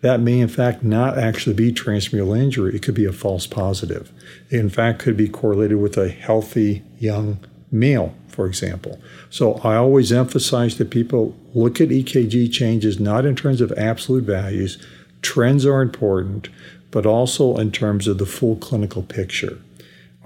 that 0.00 0.20
may 0.20 0.38
in 0.40 0.48
fact 0.48 0.82
not 0.82 1.18
actually 1.18 1.54
be 1.54 1.72
transmural 1.72 2.38
injury. 2.38 2.74
It 2.74 2.82
could 2.82 2.94
be 2.94 3.04
a 3.04 3.12
false 3.12 3.46
positive. 3.46 4.12
It 4.50 4.60
in 4.60 4.68
fact 4.68 4.98
could 4.98 5.16
be 5.16 5.28
correlated 5.28 5.78
with 5.78 5.96
a 5.96 6.08
healthy 6.08 6.84
young 6.98 7.40
male, 7.70 8.14
for 8.28 8.46
example. 8.46 9.00
So 9.30 9.54
I 9.64 9.76
always 9.76 10.12
emphasize 10.12 10.76
that 10.78 10.90
people 10.90 11.36
look 11.54 11.80
at 11.80 11.88
EKG 11.88 12.52
changes 12.52 13.00
not 13.00 13.24
in 13.24 13.34
terms 13.34 13.60
of 13.60 13.72
absolute 13.72 14.24
values. 14.24 14.78
Trends 15.22 15.66
are 15.66 15.82
important, 15.82 16.48
but 16.90 17.06
also 17.06 17.56
in 17.56 17.72
terms 17.72 18.06
of 18.06 18.18
the 18.18 18.26
full 18.26 18.56
clinical 18.56 19.02
picture. 19.02 19.58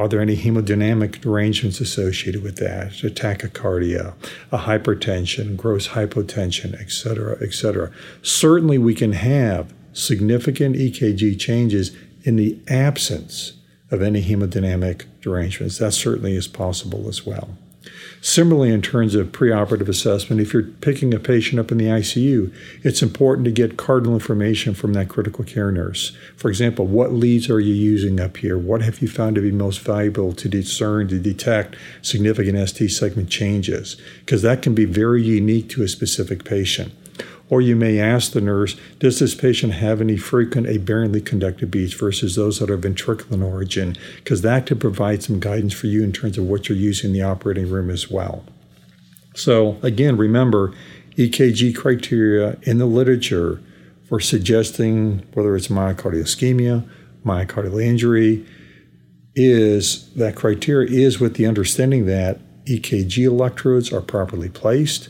Are 0.00 0.08
there 0.08 0.22
any 0.22 0.34
hemodynamic 0.34 1.20
derangements 1.20 1.78
associated 1.78 2.42
with 2.42 2.56
that? 2.56 3.04
A 3.04 3.10
tachycardia, 3.10 4.14
a 4.50 4.56
hypertension, 4.56 5.58
gross 5.58 5.88
hypotension, 5.88 6.72
et 6.80 6.90
cetera, 6.90 7.36
et 7.42 7.52
cetera. 7.52 7.92
Certainly, 8.22 8.78
we 8.78 8.94
can 8.94 9.12
have 9.12 9.74
significant 9.92 10.76
EKG 10.76 11.38
changes 11.38 11.94
in 12.22 12.36
the 12.36 12.58
absence 12.66 13.52
of 13.90 14.00
any 14.00 14.22
hemodynamic 14.22 15.04
derangements. 15.20 15.76
That 15.76 15.92
certainly 15.92 16.34
is 16.34 16.48
possible 16.48 17.06
as 17.06 17.26
well. 17.26 17.50
Similarly, 18.22 18.70
in 18.70 18.82
terms 18.82 19.14
of 19.14 19.32
preoperative 19.32 19.88
assessment, 19.88 20.42
if 20.42 20.52
you're 20.52 20.64
picking 20.64 21.14
a 21.14 21.18
patient 21.18 21.58
up 21.58 21.72
in 21.72 21.78
the 21.78 21.86
ICU, 21.86 22.52
it's 22.82 23.02
important 23.02 23.46
to 23.46 23.50
get 23.50 23.78
cardinal 23.78 24.12
information 24.12 24.74
from 24.74 24.92
that 24.92 25.08
critical 25.08 25.42
care 25.42 25.72
nurse. 25.72 26.14
For 26.36 26.50
example, 26.50 26.86
what 26.86 27.14
leads 27.14 27.48
are 27.48 27.60
you 27.60 27.72
using 27.72 28.20
up 28.20 28.36
here? 28.36 28.58
What 28.58 28.82
have 28.82 29.00
you 29.00 29.08
found 29.08 29.36
to 29.36 29.40
be 29.40 29.50
most 29.50 29.80
valuable 29.80 30.34
to 30.34 30.48
discern, 30.50 31.08
to 31.08 31.18
detect 31.18 31.76
significant 32.02 32.68
ST 32.68 32.90
segment 32.90 33.30
changes? 33.30 33.96
Because 34.20 34.42
that 34.42 34.60
can 34.60 34.74
be 34.74 34.84
very 34.84 35.22
unique 35.22 35.70
to 35.70 35.82
a 35.82 35.88
specific 35.88 36.44
patient. 36.44 36.92
Or 37.50 37.60
you 37.60 37.74
may 37.74 37.98
ask 37.98 38.30
the 38.32 38.40
nurse, 38.40 38.76
does 39.00 39.18
this 39.18 39.34
patient 39.34 39.74
have 39.74 40.00
any 40.00 40.16
frequent 40.16 40.68
aberrantly 40.68 41.20
conducted 41.20 41.70
beats 41.70 41.92
versus 41.92 42.36
those 42.36 42.60
that 42.60 42.70
are 42.70 42.78
ventricular 42.78 43.32
in 43.32 43.42
origin? 43.42 43.96
Because 44.16 44.42
that 44.42 44.66
could 44.66 44.80
provide 44.80 45.24
some 45.24 45.40
guidance 45.40 45.74
for 45.74 45.88
you 45.88 46.04
in 46.04 46.12
terms 46.12 46.38
of 46.38 46.44
what 46.44 46.68
you're 46.68 46.78
using 46.78 47.10
in 47.10 47.14
the 47.14 47.22
operating 47.22 47.68
room 47.68 47.90
as 47.90 48.08
well. 48.08 48.44
So, 49.34 49.78
again, 49.82 50.16
remember 50.16 50.72
EKG 51.16 51.74
criteria 51.74 52.56
in 52.62 52.78
the 52.78 52.86
literature 52.86 53.60
for 54.08 54.20
suggesting 54.20 55.26
whether 55.34 55.56
it's 55.56 55.68
myocardial 55.68 56.22
ischemia, 56.22 56.88
myocardial 57.24 57.82
injury, 57.82 58.46
is 59.34 60.12
that 60.14 60.36
criteria 60.36 60.88
is 60.90 61.18
with 61.18 61.34
the 61.34 61.46
understanding 61.46 62.06
that 62.06 62.38
EKG 62.66 63.24
electrodes 63.24 63.92
are 63.92 64.00
properly 64.00 64.48
placed 64.48 65.08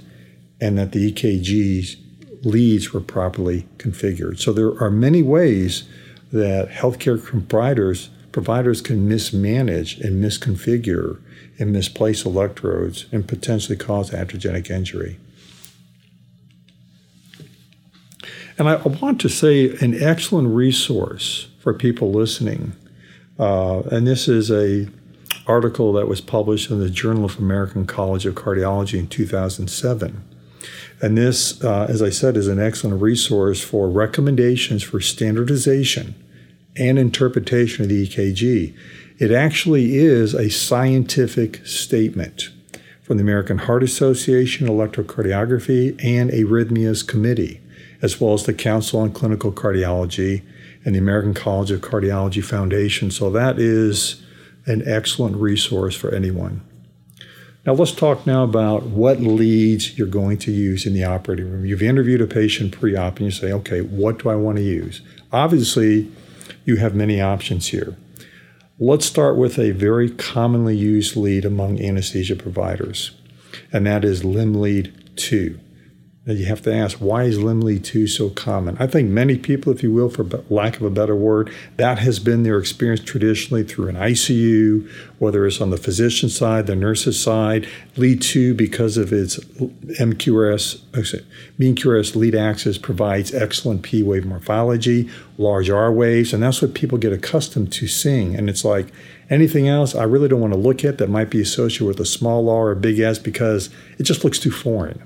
and 0.61 0.79
that 0.79 0.93
the 0.93 1.13
EKGs 1.13 1.97
leads 2.43 2.93
were 2.93 3.01
properly 3.01 3.67
configured. 3.79 4.41
So 4.41 4.53
there 4.53 4.81
are 4.83 4.91
many 4.91 5.23
ways 5.23 5.85
that 6.33 6.69
healthcare 6.69 7.23
providers 7.23 8.11
providers 8.33 8.81
can 8.81 9.09
mismanage 9.09 9.99
and 9.99 10.23
misconfigure 10.23 11.21
and 11.59 11.73
misplace 11.73 12.25
electrodes 12.25 13.07
and 13.11 13.27
potentially 13.27 13.77
cause 13.77 14.11
iatrogenic 14.11 14.71
injury. 14.71 15.19
And 18.57 18.69
I 18.69 18.77
want 18.77 19.21
to 19.23 19.29
say 19.29 19.71
an 19.79 20.01
excellent 20.01 20.55
resource 20.55 21.49
for 21.61 21.73
people 21.75 22.13
listening, 22.13 22.73
uh, 23.39 23.81
and 23.91 24.07
this 24.07 24.29
is 24.29 24.51
a 24.51 24.89
article 25.47 25.93
that 25.95 26.07
was 26.07 26.21
published 26.21 26.71
in 26.71 26.79
the 26.79 26.91
Journal 26.91 27.25
of 27.25 27.39
American 27.39 27.87
College 27.87 28.27
of 28.27 28.35
Cardiology 28.35 28.99
in 28.99 29.09
2007. 29.09 30.23
And 31.01 31.17
this, 31.17 31.63
uh, 31.65 31.87
as 31.89 32.03
I 32.03 32.11
said, 32.11 32.37
is 32.37 32.49
an 32.49 32.61
excellent 32.61 33.01
resource 33.01 33.61
for 33.63 33.89
recommendations 33.89 34.83
for 34.83 35.01
standardization 35.01 36.15
and 36.77 36.99
interpretation 36.99 37.85
of 37.85 37.89
the 37.89 38.07
EKG. 38.07 38.75
It 39.19 39.31
actually 39.31 39.97
is 39.97 40.35
a 40.35 40.51
scientific 40.51 41.65
statement. 41.67 42.51
from 43.03 43.17
the 43.17 43.25
American 43.25 43.59
Heart 43.59 43.83
Association, 43.83 44.69
Electrocardiography, 44.69 45.99
and 46.01 46.31
Arrhythmias 46.31 47.05
Committee, 47.05 47.61
as 48.01 48.21
well 48.21 48.35
as 48.35 48.45
the 48.45 48.55
Council 48.55 49.01
on 49.01 49.13
Clinical 49.13 49.51
Cardiology 49.51 50.43
and 50.85 50.95
the 50.95 51.01
American 51.01 51.35
College 51.35 51.73
of 51.73 51.81
Cardiology 51.81 52.45
Foundation. 52.45 53.11
So 53.11 53.29
that 53.31 53.59
is 53.59 54.23
an 54.67 54.87
excellent 54.87 55.37
resource 55.37 55.97
for 55.97 56.15
anyone. 56.15 56.63
Now, 57.67 57.75
let's 57.75 57.93
talk 57.93 58.27
now 58.27 58.43
about 58.43 58.85
what 58.85 59.21
leads 59.21 59.99
you're 59.99 60.07
going 60.07 60.39
to 60.39 60.51
use 60.51 60.87
in 60.87 60.95
the 60.95 61.05
operating 61.05 61.51
room. 61.51 61.67
You've 61.67 61.83
interviewed 61.83 62.23
a 62.23 62.27
patient 62.27 62.73
pre 62.73 62.97
op 62.97 63.19
and 63.19 63.27
you 63.27 63.31
say, 63.31 63.53
okay, 63.53 63.83
what 63.83 64.23
do 64.23 64.31
I 64.31 64.35
want 64.35 64.57
to 64.57 64.63
use? 64.63 65.03
Obviously, 65.31 66.11
you 66.65 66.77
have 66.77 66.95
many 66.95 67.21
options 67.21 67.69
here. 67.69 67.97
Let's 68.79 69.05
start 69.05 69.37
with 69.37 69.59
a 69.59 69.73
very 69.73 70.09
commonly 70.09 70.75
used 70.75 71.17
lead 71.17 71.45
among 71.45 71.83
anesthesia 71.83 72.35
providers, 72.35 73.11
and 73.71 73.87
that 73.87 74.07
is 74.07 74.25
limb 74.25 74.55
lead 74.55 75.11
2 75.17 75.61
you 76.37 76.47
have 76.47 76.63
to 76.63 76.75
ask, 76.75 76.99
why 76.99 77.25
is 77.25 77.39
limb 77.39 77.61
lead 77.61 77.85
2 77.85 78.07
so 78.07 78.31
common? 78.31 78.77
I 78.79 78.87
think 78.87 79.09
many 79.09 79.37
people, 79.37 79.73
if 79.73 79.83
you 79.83 79.93
will, 79.93 80.09
for 80.09 80.25
lack 80.49 80.77
of 80.77 80.83
a 80.83 80.91
better 80.91 81.17
word, 81.17 81.53
that 81.77 81.99
has 81.99 82.19
been 82.19 82.43
their 82.43 82.59
experience 82.59 83.01
traditionally 83.01 83.65
through 83.65 83.89
an 83.89 83.97
ICU, 83.97 84.89
whether 85.19 85.47
it's 85.47 85.61
on 85.61 85.71
the 85.71 85.77
physician 85.77 86.29
side, 86.29 86.67
the 86.67 86.77
nurse's 86.77 87.21
side. 87.21 87.67
Lead 87.97 88.23
2, 88.23 88.55
because 88.55 88.97
of 88.97 89.13
its 89.13 89.39
MQRS, 89.39 90.83
oh, 90.95 91.25
mean 91.59 91.75
QRS 91.75 92.15
lead 92.17 92.35
axis, 92.35 92.79
provides 92.79 93.35
excellent 93.35 93.83
P 93.83 94.03
wave 94.03 94.25
morphology, 94.25 95.09
large 95.39 95.71
R 95.71 95.93
waves, 95.93 96.33
and 96.33 96.43
that's 96.43 96.63
what 96.63 96.75
people 96.75 96.99
get 96.99 97.13
accustomed 97.13 97.73
to 97.73 97.87
seeing. 97.87 98.35
And 98.35 98.49
it's 98.49 98.65
like, 98.65 98.93
anything 99.31 99.69
else 99.69 99.95
I 99.95 100.03
really 100.03 100.29
don't 100.29 100.41
want 100.41 100.53
to 100.53 100.59
look 100.59 100.85
at 100.85 100.99
that 100.99 101.09
might 101.09 101.31
be 101.31 101.41
associated 101.41 101.87
with 101.87 102.01
a 102.01 102.05
small 102.05 102.51
R 102.51 102.67
or 102.67 102.73
a 102.73 102.77
big 102.77 102.99
S 102.99 103.19
because 103.19 103.71
it 103.99 104.03
just 104.03 104.25
looks 104.25 104.39
too 104.39 104.51
foreign. 104.51 105.03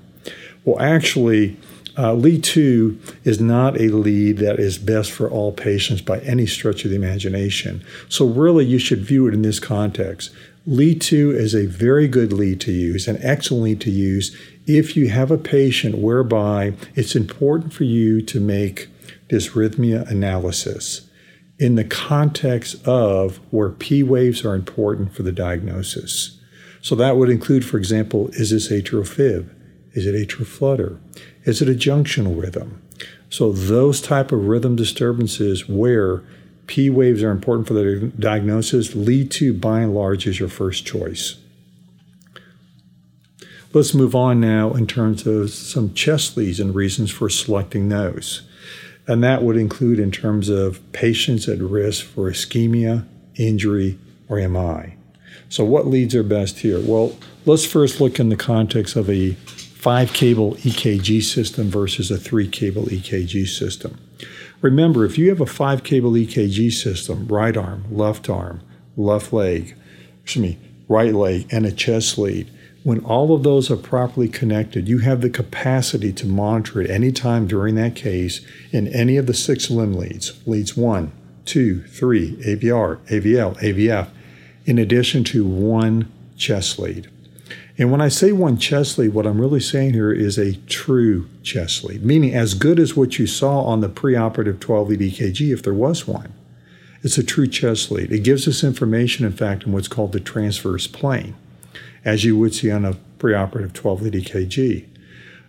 Well, 0.65 0.81
actually, 0.81 1.57
uh, 1.97 2.15
lead 2.15 2.43
2 2.43 2.99
is 3.25 3.41
not 3.41 3.81
a 3.81 3.89
lead 3.89 4.39
that 4.39 4.59
is 4.59 4.79
best 4.79 5.13
for 5.13 5.31
all 5.31 5.53
patients 5.53 6.01
by 6.01 6.19
any 6.21 6.47
stretch 6.47 6.85
of 6.85 6.91
the 6.91 6.97
imagination. 6.97 7.85
So, 8.09 8.27
really, 8.27 8.65
you 8.65 8.79
should 8.79 9.01
view 9.01 9.29
it 9.29 9.35
in 9.35 9.43
this 9.43 9.61
context. 9.61 10.31
Lead 10.67 11.01
2 11.01 11.33
is 11.33 11.55
a 11.55 11.67
very 11.67 12.09
good 12.09 12.33
lead 12.33 12.61
to 12.63 12.73
use, 12.73 13.07
an 13.07 13.19
excellent 13.21 13.65
lead 13.65 13.81
to 13.83 13.91
use 13.91 14.37
if 14.67 14.97
you 14.97 15.11
have 15.11 15.31
a 15.31 15.39
patient 15.39 15.99
whereby 15.99 16.73
it's 16.95 17.15
important 17.15 17.73
for 17.73 17.85
you 17.85 18.23
to 18.23 18.41
make 18.41 18.89
dysrhythmia 19.29 20.09
analysis 20.11 21.03
in 21.59 21.75
the 21.77 21.85
context 21.85 22.83
of 22.87 23.37
where 23.51 23.69
P 23.69 24.03
waves 24.03 24.45
are 24.45 24.55
important 24.55 25.15
for 25.15 25.23
the 25.23 25.33
diagnosis. 25.33 26.39
So 26.81 26.95
that 26.97 27.17
would 27.17 27.31
include, 27.31 27.65
for 27.65 27.77
example, 27.77 28.29
is 28.33 28.51
this 28.51 28.71
atrial 28.71 29.07
fib? 29.07 29.55
Is 29.95 30.07
it 30.07 30.15
atrial 30.15 30.47
flutter? 30.47 30.99
Is 31.45 31.63
it 31.63 31.69
a 31.69 31.73
junctional 31.73 32.41
rhythm? 32.41 32.83
So 33.31 33.53
those 33.53 34.01
type 34.01 34.33
of 34.33 34.47
rhythm 34.47 34.77
disturbances 34.77 35.69
where 35.69 36.23
P 36.67 36.91
waves 36.91 37.23
are 37.23 37.31
important 37.31 37.67
for 37.67 37.75
the 37.75 38.13
diagnosis 38.19 38.95
lead 38.95 39.31
to 39.33 39.53
by 39.53 39.81
and 39.81 39.95
large 39.95 40.27
is 40.27 40.39
your 40.39 40.49
first 40.49 40.87
choice. 40.87 41.37
Let's 43.73 43.93
move 43.93 44.15
on 44.15 44.41
now 44.41 44.73
in 44.75 44.87
terms 44.87 45.27
of 45.27 45.51
some 45.51 45.95
chest 45.95 46.37
leads 46.37 46.61
and 46.61 46.75
reasons 46.75 47.11
for 47.11 47.29
selecting 47.29 47.89
those. 47.89 48.43
And 49.07 49.23
that 49.25 49.43
would 49.43 49.57
include 49.57 49.99
in 49.99 50.13
terms 50.13 50.49
of 50.49 50.81
patients 50.93 51.49
at 51.49 51.59
risk 51.59 52.05
for 52.05 52.31
ischemia, 52.31 53.05
injury, 53.35 53.99
or 54.29 54.37
MI. 54.49 54.95
So, 55.49 55.65
what 55.65 55.87
leads 55.87 56.15
are 56.15 56.23
best 56.23 56.61
here? 56.61 56.81
Well, 56.81 57.19
let's 57.45 57.67
first 57.67 58.01
look 58.01 58.19
in 58.19 58.29
the 58.29 58.37
context 58.37 58.97
of 58.97 59.11
a 59.11 59.37
five 59.85 60.15
cable 60.15 60.55
EKG 60.55 61.23
system 61.23 61.69
versus 61.69 62.11
a 62.11 62.17
three 62.17 62.49
cable 62.49 62.85
EKG 62.85 63.47
system. 63.47 64.01
Remember, 64.63 65.05
if 65.05 65.19
you 65.19 65.29
have 65.29 65.43
a 65.43 65.47
five 65.47 65.85
cable 65.85 66.13
EKG 66.13 66.73
system, 66.73 67.29
right 67.29 67.55
arm, 67.55 67.85
left 67.91 68.31
arm, 68.31 68.63
left 68.97 69.31
leg, 69.31 69.77
excuse 70.23 70.43
me, 70.43 70.59
right 70.89 71.13
leg, 71.13 71.47
and 71.51 71.67
a 71.67 71.71
chest 71.71 72.17
lead, 72.17 72.51
when 72.83 73.01
all 73.01 73.35
of 73.35 73.43
those 73.43 73.71
are 73.71 73.77
properly 73.77 74.27
connected, 74.27 74.89
you 74.89 75.01
have 75.01 75.21
the 75.21 75.29
capacity 75.29 76.15
to 76.15 76.27
monitor 76.27 76.81
at 76.81 76.89
any 76.89 77.13
time 77.13 77.47
during 77.47 77.75
that 77.75 77.95
case 77.95 78.41
in 78.73 78.89
any 78.89 79.19
of 79.19 79.27
the 79.27 79.35
six 79.35 79.71
limb 79.71 79.93
leads 79.93 80.33
leads 80.47 80.75
one, 80.75 81.13
two, 81.45 81.83
three, 81.89 82.37
AVR, 82.37 83.07
AVL, 83.09 83.61
AVF, 83.61 84.09
in 84.65 84.79
addition 84.79 85.25
to 85.25 85.45
one 85.45 86.11
chest 86.39 86.79
lead. 86.79 87.11
And 87.77 87.91
when 87.91 88.01
I 88.01 88.09
say 88.09 88.31
one 88.31 88.57
chest 88.57 88.99
lead, 88.99 89.15
what 89.15 89.27
I'm 89.27 89.41
really 89.41 89.61
saying 89.61 89.95
here 89.95 90.13
is 90.13 90.39
a 90.39 90.55
true 90.67 91.29
chest 91.43 91.83
lead, 91.83 92.05
meaning 92.05 92.33
as 92.33 92.55
good 92.55 92.79
as 92.79 92.97
what 92.97 93.19
you 93.19 93.27
saw 93.27 93.63
on 93.63 93.81
the 93.81 93.89
preoperative 93.89 94.61
12 94.61 94.91
lead 94.91 95.01
EKG, 95.01 95.53
if 95.53 95.63
there 95.63 95.75
was 95.75 96.07
one. 96.07 96.33
It's 97.03 97.19
a 97.19 97.25
true 97.25 97.49
chest 97.49 97.91
lead. 97.91 98.13
It 98.13 98.21
gives 98.21 98.47
us 98.47 98.63
information, 98.63 99.27
in 99.27 99.33
fact, 99.33 99.65
in 99.65 99.73
what's 99.73 99.89
called 99.89 100.13
the 100.13 100.21
transverse 100.21 100.87
plane, 100.87 101.35
as 102.05 102.25
you 102.25 102.39
would 102.39 102.55
see 102.55 102.71
on 102.71 102.85
a 102.85 102.97
preoperative 103.19 103.73
12 103.73 104.03
lead 104.03 104.13
EKG. 104.15 104.87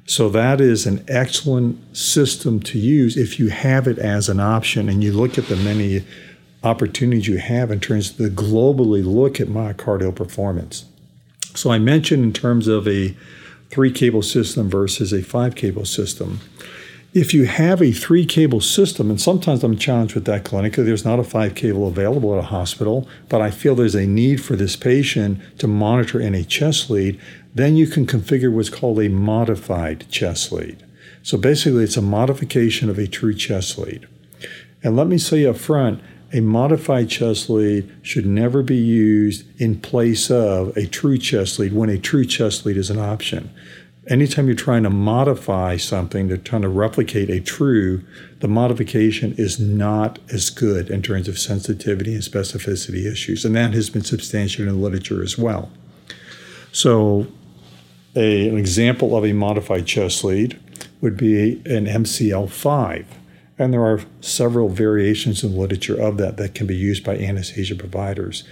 So 0.08 0.28
that 0.30 0.60
is 0.60 0.86
an 0.86 1.06
excellent 1.08 1.96
system 1.96 2.60
to 2.62 2.80
use 2.80 3.18
if 3.18 3.40
you 3.40 3.50
have 3.50 3.88
it 3.88 4.00
as 4.00 4.30
an 4.30 4.40
option 4.40 4.90
and 4.90 5.04
you 5.04 5.12
look 5.12 5.38
at 5.38 5.48
the 5.48 5.56
many 5.56 6.04
opportunities 6.64 7.28
you 7.28 7.38
have 7.38 7.70
in 7.70 7.80
terms 7.80 8.12
of 8.12 8.18
the 8.18 8.30
globally 8.30 9.06
look 9.06 9.40
at 9.40 9.48
myocardial 9.48 10.14
performance. 10.14 10.86
So 11.56 11.72
I 11.72 11.80
mentioned 11.80 12.24
in 12.24 12.34
terms 12.34 12.68
of 12.68 12.88
a 12.88 13.16
three 13.70 13.92
cable 13.92 14.22
system 14.22 14.70
versus 14.70 15.12
a 15.14 15.24
five 15.24 15.56
cable 15.56 15.86
system. 15.86 16.40
If 17.14 17.34
you 17.34 17.46
have 17.46 17.82
a 17.82 17.94
three 17.94 18.26
cable 18.26 18.60
system, 18.60 19.10
and 19.10 19.22
sometimes 19.22 19.64
I'm 19.64 19.78
challenged 19.78 20.16
with 20.16 20.26
that 20.26 20.44
clinically, 20.44 20.84
there's 20.84 21.06
not 21.06 21.18
a 21.18 21.24
five 21.24 21.56
cable 21.56 21.88
available 21.88 22.34
at 22.34 22.44
a 22.44 22.48
hospital, 22.48 23.08
but 23.30 23.42
I 23.42 23.52
feel 23.52 23.74
there's 23.74 23.96
a 23.96 24.06
need 24.06 24.44
for 24.44 24.58
this 24.58 24.76
patient 24.76 25.40
to 25.60 25.68
monitor 25.68 26.20
in 26.20 26.36
a 26.36 26.44
chest 26.44 26.90
lead, 26.90 27.18
then 27.54 27.78
you 27.78 27.88
can 27.88 28.06
configure 28.06 28.52
what's 28.52 28.70
called 28.70 29.00
a 29.00 29.08
modified 29.08 30.10
chest 30.12 30.52
lead. 30.52 30.84
So 31.24 31.38
basically, 31.38 31.86
it's 31.86 31.96
a 31.96 32.02
modification 32.02 32.90
of 32.90 33.00
a 33.00 33.08
true 33.08 33.34
chest 33.34 33.78
lead. 33.78 34.08
And 34.84 34.98
let 34.98 35.08
me 35.08 35.18
say 35.18 35.46
up 35.46 35.56
front, 35.56 36.02
a 36.34 36.42
modified 36.42 37.10
chest 37.10 37.50
lead 37.50 37.90
should 38.02 38.26
never 38.26 38.64
be 38.64 38.78
used 38.78 39.46
in 39.60 39.80
place 39.80 40.30
of 40.30 40.76
a 40.76 40.88
true 40.88 41.18
chest 41.18 41.60
lead 41.60 41.74
when 41.74 41.90
a 41.90 41.98
true 41.98 42.26
chest 42.26 42.66
lead 42.66 42.78
is 42.78 42.90
an 42.90 43.00
option. 43.00 43.50
Anytime 44.08 44.46
you're 44.46 44.56
trying 44.56 44.84
to 44.84 44.90
modify 44.90 45.78
something, 45.78 46.30
to 46.30 46.38
trying 46.38 46.62
to 46.62 46.70
replicate 46.70 47.30
a 47.30 47.40
true, 47.40 48.04
the 48.40 48.48
modification 48.48 49.34
is 49.38 49.60
not 49.60 50.20
as 50.32 50.52
good 50.52 50.92
in 50.92 51.02
terms 51.02 51.28
of 51.28 51.40
sensitivity 51.40 52.14
and 52.14 52.22
specificity 52.22 53.12
issues. 53.12 53.46
And 53.46 53.56
that 53.56 53.74
has 53.74 53.90
been 53.90 54.04
substantiated 54.04 54.68
in 54.68 54.80
the 54.80 54.84
literature 54.84 55.24
as 55.24 55.38
well. 55.38 55.72
So, 56.72 57.28
a, 58.16 58.50
an 58.50 58.58
example 58.58 59.18
of 59.18 59.26
a 59.26 59.34
modified 59.34 59.88
chest 59.88 60.24
lead 60.24 60.60
would 61.02 61.18
be 61.18 61.54
an 61.66 61.86
MCL5 61.86 63.06
and 63.58 63.74
there 63.74 63.86
are 63.86 64.02
several 64.22 64.70
variations 64.70 65.44
in 65.44 65.54
the 65.54 65.60
literature 65.60 66.00
of 66.00 66.18
that 66.18 66.38
that 66.38 66.56
can 66.56 66.68
be 66.68 66.76
used 66.76 67.04
by 67.04 67.18
anesthesia 67.18 67.76
providers. 67.76 68.44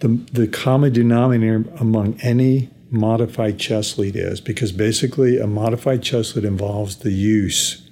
The, 0.00 0.08
the 0.32 0.46
common 0.46 0.92
denominator 0.92 1.64
among 1.78 2.20
any 2.20 2.70
modified 2.90 3.58
chest 3.58 3.98
lead 3.98 4.16
is 4.16 4.40
because 4.40 4.72
basically 4.72 5.38
a 5.38 5.46
modified 5.46 6.02
chest 6.02 6.36
lead 6.36 6.44
involves 6.44 6.96
the 6.96 7.10
use 7.10 7.88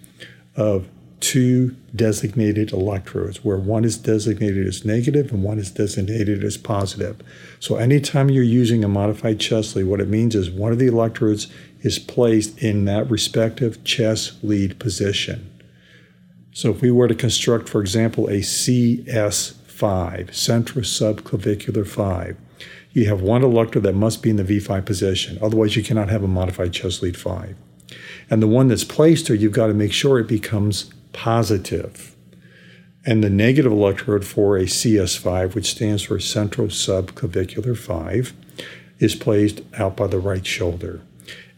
of 0.57 0.89
two 1.21 1.75
designated 1.95 2.73
electrodes, 2.73 3.43
where 3.43 3.57
one 3.57 3.85
is 3.85 3.97
designated 3.97 4.67
as 4.67 4.85
negative 4.85 5.33
and 5.33 5.43
one 5.43 5.59
is 5.59 5.71
designated 5.71 6.45
as 6.45 6.57
positive. 6.57 7.17
So, 7.59 7.77
anytime 7.77 8.29
you're 8.29 8.45
using 8.45 8.85
a 8.85 8.89
modified 8.89 9.41
chest 9.41 9.75
lead, 9.75 9.87
what 9.87 10.01
it 10.01 10.09
means 10.09 10.35
is 10.35 10.51
one 10.51 10.73
of 10.73 10.79
the 10.79 10.87
electrodes 10.87 11.49
is 11.81 11.99
placed 11.99 12.59
in 12.63 12.85
that 12.85 13.11
respective 13.11 13.83
chest 13.83 14.45
lead 14.45 14.79
position. 14.79 15.51
So 16.57 16.71
if 16.71 16.81
we 16.81 16.91
were 16.91 17.07
to 17.07 17.15
construct, 17.15 17.69
for 17.69 17.83
example, 17.83 18.29
a 18.29 18.39
CS5, 18.39 20.35
central 20.35 20.83
subclavicular 20.83 21.87
5, 21.87 22.37
you 22.93 23.05
have 23.05 23.21
one 23.21 23.45
electrode 23.45 23.85
that 23.85 23.95
must 23.95 24.23
be 24.23 24.31
in 24.31 24.37
the 24.37 24.43
V5 24.43 24.87
position. 24.87 25.39
Otherwise, 25.43 25.77
you 25.77 25.83
cannot 25.83 26.09
have 26.09 26.23
a 26.23 26.27
modified 26.27 26.73
chest 26.73 27.03
lead 27.03 27.15
5. 27.15 27.55
And 28.31 28.43
the 28.43 28.47
one 28.47 28.69
that's 28.69 28.85
placed 28.85 29.27
there, 29.27 29.37
you've 29.37 29.53
got 29.53 29.67
to 29.67 29.75
make 29.75 29.93
sure 29.93 30.19
it 30.19 30.29
becomes 30.29 30.91
positive. 31.13 32.17
And 33.05 33.23
the 33.23 33.29
negative 33.29 33.71
electrode 33.71 34.25
for 34.25 34.57
a 34.57 34.65
CS5, 34.65 35.55
which 35.55 35.73
stands 35.73 36.05
for 36.05 36.19
central 36.19 36.69
subclavicular 36.69 37.77
5, 37.77 38.33
is 38.99 39.15
placed 39.15 39.61
out 39.75 39.95
by 39.95 40.07
the 40.07 40.19
right 40.19 40.47
shoulder. 40.47 41.03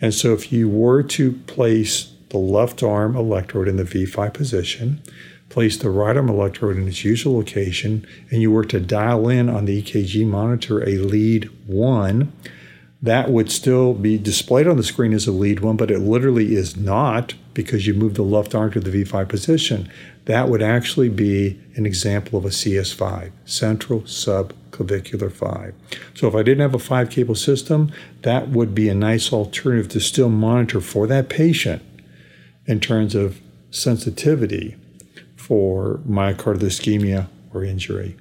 And 0.00 0.12
so 0.12 0.32
if 0.32 0.50
you 0.50 0.68
were 0.68 1.04
to 1.04 1.34
place 1.46 2.14
the 2.30 2.38
left 2.38 2.82
arm 2.82 3.16
electrode 3.16 3.68
in 3.68 3.76
the 3.76 3.84
V5 3.84 4.34
position, 4.34 5.02
place 5.48 5.76
the 5.76 5.90
right 5.90 6.16
arm 6.16 6.28
electrode 6.28 6.76
in 6.76 6.88
its 6.88 7.04
usual 7.04 7.36
location, 7.36 8.06
and 8.30 8.42
you 8.42 8.50
were 8.50 8.64
to 8.64 8.80
dial 8.80 9.28
in 9.28 9.48
on 9.48 9.64
the 9.64 9.82
EKG 9.82 10.26
monitor 10.26 10.86
a 10.86 10.98
lead 10.98 11.50
1, 11.66 12.32
that 13.00 13.30
would 13.30 13.50
still 13.50 13.94
be 13.94 14.18
displayed 14.18 14.66
on 14.66 14.76
the 14.76 14.82
screen 14.82 15.12
as 15.12 15.28
a 15.28 15.32
lead 15.32 15.60
one, 15.60 15.76
but 15.76 15.90
it 15.90 16.00
literally 16.00 16.56
is 16.56 16.76
not 16.76 17.34
because 17.54 17.86
you 17.86 17.94
move 17.94 18.14
the 18.14 18.22
left 18.22 18.54
arm 18.54 18.72
to 18.72 18.80
the 18.80 18.90
V5 18.90 19.28
position. 19.28 19.90
That 20.24 20.48
would 20.48 20.62
actually 20.62 21.08
be 21.08 21.60
an 21.76 21.86
example 21.86 22.38
of 22.38 22.44
a 22.44 22.48
CS5, 22.48 23.30
central 23.44 24.00
subclavicular 24.02 25.30
5. 25.30 25.74
So 26.14 26.26
if 26.26 26.34
I 26.34 26.42
didn't 26.42 26.60
have 26.60 26.74
a 26.74 26.80
five 26.80 27.08
cable 27.08 27.36
system, 27.36 27.92
that 28.22 28.48
would 28.48 28.74
be 28.74 28.88
a 28.88 28.94
nice 28.94 29.32
alternative 29.32 29.88
to 29.90 30.00
still 30.00 30.28
monitor 30.28 30.80
for 30.80 31.06
that 31.06 31.28
patient 31.28 31.82
in 32.68 32.78
terms 32.78 33.16
of 33.16 33.40
sensitivity 33.70 34.76
for 35.35 36.00
myocardial 36.09 36.59
ischemia 36.59 37.26
or 37.52 37.64
injury. 37.64 38.16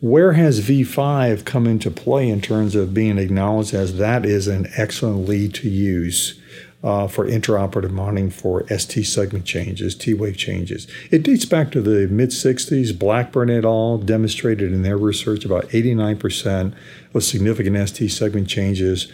Where 0.00 0.32
has 0.32 0.60
V5 0.60 1.44
come 1.44 1.66
into 1.66 1.90
play 1.90 2.28
in 2.28 2.40
terms 2.40 2.74
of 2.74 2.92
being 2.92 3.18
acknowledged 3.18 3.72
as 3.72 3.96
that 3.96 4.26
is 4.26 4.46
an 4.46 4.68
excellent 4.76 5.28
lead 5.28 5.54
to 5.54 5.68
use 5.68 6.38
uh, 6.82 7.06
for 7.06 7.24
intraoperative 7.24 7.92
monitoring 7.92 8.28
for 8.28 8.66
ST 8.66 9.06
segment 9.06 9.44
changes, 9.44 9.94
T 9.94 10.12
wave 10.12 10.36
changes? 10.36 10.88
It 11.12 11.22
dates 11.22 11.44
back 11.44 11.70
to 11.70 11.80
the 11.80 12.08
mid 12.08 12.30
60s. 12.30 12.98
Blackburn 12.98 13.48
et 13.48 13.64
al. 13.64 13.98
demonstrated 13.98 14.72
in 14.72 14.82
their 14.82 14.98
research 14.98 15.44
about 15.44 15.68
89% 15.68 16.74
of 17.14 17.22
significant 17.22 17.88
ST 17.88 18.10
segment 18.10 18.48
changes 18.48 19.10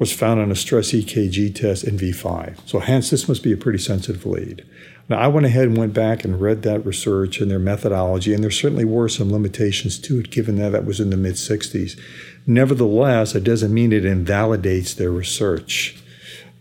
was 0.00 0.12
found 0.12 0.40
on 0.40 0.50
a 0.50 0.56
stress 0.56 0.92
EKG 0.92 1.54
test 1.54 1.84
in 1.84 1.98
V5. 1.98 2.56
So, 2.66 2.80
hence, 2.80 3.10
this 3.10 3.28
must 3.28 3.42
be 3.42 3.52
a 3.52 3.56
pretty 3.56 3.78
sensitive 3.78 4.24
lead. 4.24 4.66
Now, 5.10 5.18
I 5.18 5.26
went 5.26 5.44
ahead 5.44 5.68
and 5.68 5.76
went 5.76 5.92
back 5.92 6.24
and 6.24 6.40
read 6.40 6.62
that 6.62 6.86
research 6.86 7.40
and 7.40 7.50
their 7.50 7.58
methodology, 7.58 8.32
and 8.32 8.42
there 8.42 8.50
certainly 8.50 8.86
were 8.86 9.10
some 9.10 9.30
limitations 9.30 9.98
to 9.98 10.18
it, 10.18 10.30
given 10.30 10.56
that 10.56 10.70
that 10.70 10.86
was 10.86 11.00
in 11.00 11.10
the 11.10 11.18
mid 11.18 11.34
60s. 11.34 12.00
Nevertheless, 12.46 13.34
it 13.34 13.44
doesn't 13.44 13.74
mean 13.74 13.92
it 13.92 14.06
invalidates 14.06 14.94
their 14.94 15.10
research. 15.10 16.02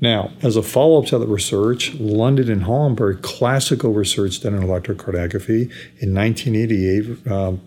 Now, 0.02 0.32
as 0.42 0.58
a 0.58 0.62
follow 0.62 1.02
up 1.02 1.08
to 1.08 1.18
that 1.20 1.28
research, 1.28 1.94
London 1.96 2.52
and 2.52 2.64
Hollenberg, 2.64 3.22
classical 3.22 3.94
research 3.94 4.42
done 4.42 4.54
in 4.54 4.64
electrocardiography 4.64 5.72
in 6.00 6.14
1988, 6.14 7.32
um, 7.32 7.62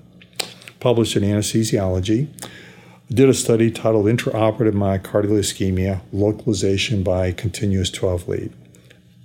published 0.80 1.16
in 1.16 1.22
Anesthesiology, 1.22 2.28
did 3.12 3.28
a 3.28 3.34
study 3.34 3.70
titled 3.70 4.06
Intraoperative 4.06 4.72
Myocardial 4.72 5.38
Ischemia 5.38 6.00
Localization 6.12 7.02
by 7.02 7.30
Continuous 7.30 7.90
12 7.90 8.26
Lead. 8.26 8.52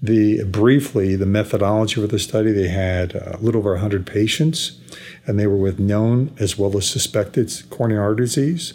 The 0.02 0.44
briefly 0.44 1.16
the 1.16 1.26
methodology 1.26 1.96
for 2.02 2.08
the 2.08 2.20
study 2.20 2.52
they 2.52 2.68
had 2.68 3.16
a 3.16 3.38
little 3.40 3.60
over 3.60 3.72
100 3.72 4.06
patients 4.06 4.78
and 5.26 5.40
they 5.40 5.48
were 5.48 5.56
with 5.56 5.80
known 5.80 6.36
as 6.38 6.58
well 6.58 6.78
as 6.78 6.88
suspected 6.88 7.52
coronary 7.70 8.02
artery 8.02 8.26
disease. 8.26 8.74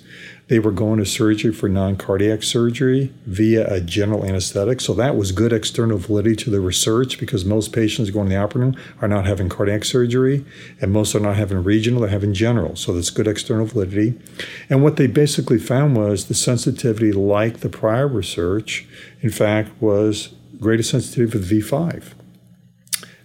They 0.53 0.59
were 0.59 0.71
going 0.71 0.99
to 0.99 1.07
surgery 1.07 1.51
for 1.51 1.67
non-cardiac 1.67 2.43
surgery 2.43 3.11
via 3.25 3.67
a 3.73 3.81
general 3.81 4.23
anesthetic, 4.23 4.83
so 4.83 4.93
that 4.93 5.17
was 5.17 5.33
good 5.33 5.51
external 5.51 5.97
validity 5.97 6.37
to 6.45 6.51
the 6.51 6.61
research 6.61 7.19
because 7.19 7.43
most 7.43 7.73
patients 7.73 8.11
going 8.11 8.29
to 8.29 8.35
the 8.35 8.39
operating 8.39 8.73
room 8.73 8.85
are 9.01 9.09
not 9.09 9.25
having 9.25 9.49
cardiac 9.49 9.83
surgery, 9.83 10.45
and 10.79 10.93
most 10.93 11.15
are 11.15 11.21
not 11.21 11.37
having 11.37 11.65
regional; 11.65 12.03
they're 12.03 12.11
having 12.11 12.35
general. 12.35 12.77
So 12.77 12.93
that's 12.93 13.09
good 13.09 13.27
external 13.27 13.65
validity. 13.65 14.21
And 14.69 14.83
what 14.83 14.97
they 14.97 15.07
basically 15.07 15.59
found 15.59 15.97
was 15.97 16.27
the 16.27 16.35
sensitivity, 16.35 17.13
like 17.13 17.61
the 17.61 17.71
prior 17.71 18.07
research, 18.07 18.87
in 19.23 19.31
fact, 19.31 19.71
was 19.81 20.35
greatest 20.61 20.91
sensitivity 20.91 21.39
with 21.39 21.51
V5, 21.51 22.13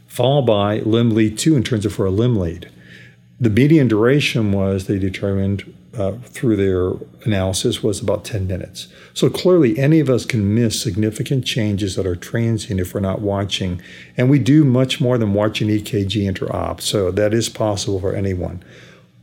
followed 0.05 0.45
by 0.45 0.77
limb 0.79 1.09
lead 1.09 1.37
2 1.37 1.57
in 1.57 1.63
terms 1.63 1.85
of 1.85 1.93
for 1.93 2.05
a 2.05 2.09
limb 2.09 2.37
lead. 2.37 2.71
The 3.37 3.49
median 3.49 3.89
duration 3.89 4.53
was, 4.53 4.87
they 4.87 4.97
determined 4.97 5.73
uh, 5.97 6.13
through 6.23 6.55
their 6.55 6.91
analysis, 7.25 7.81
was 7.81 7.99
about 7.99 8.23
10 8.23 8.47
minutes. 8.47 8.87
So 9.13 9.29
clearly, 9.29 9.77
any 9.77 9.99
of 9.99 10.09
us 10.09 10.25
can 10.25 10.53
miss 10.53 10.81
significant 10.81 11.45
changes 11.45 11.95
that 11.95 12.05
are 12.05 12.15
transient 12.15 12.79
if 12.79 12.93
we're 12.93 12.99
not 12.99 13.21
watching. 13.21 13.81
And 14.15 14.29
we 14.29 14.39
do 14.39 14.63
much 14.63 15.01
more 15.01 15.17
than 15.17 15.33
watching 15.33 15.67
EKG 15.67 16.31
interop. 16.31 16.81
So 16.81 17.11
that 17.11 17.33
is 17.33 17.49
possible 17.49 17.99
for 17.99 18.13
anyone. 18.13 18.63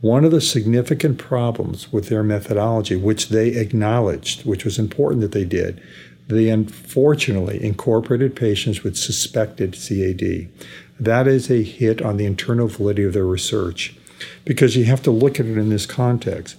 One 0.01 0.25
of 0.25 0.31
the 0.31 0.41
significant 0.41 1.17
problems 1.17 1.91
with 1.91 2.09
their 2.09 2.23
methodology, 2.23 2.95
which 2.95 3.29
they 3.29 3.49
acknowledged, 3.49 4.45
which 4.45 4.65
was 4.65 4.77
important 4.77 5.21
that 5.21 5.31
they 5.31 5.45
did, 5.45 5.81
they 6.27 6.49
unfortunately 6.49 7.63
incorporated 7.63 8.35
patients 8.35 8.83
with 8.83 8.97
suspected 8.97 9.73
CAD. 9.73 10.49
That 10.99 11.27
is 11.27 11.49
a 11.49 11.63
hit 11.63 12.01
on 12.01 12.17
the 12.17 12.25
internal 12.25 12.67
validity 12.67 13.05
of 13.05 13.13
their 13.13 13.25
research 13.25 13.95
because 14.43 14.75
you 14.75 14.85
have 14.85 15.01
to 15.03 15.11
look 15.11 15.39
at 15.39 15.45
it 15.45 15.57
in 15.57 15.69
this 15.69 15.85
context. 15.85 16.55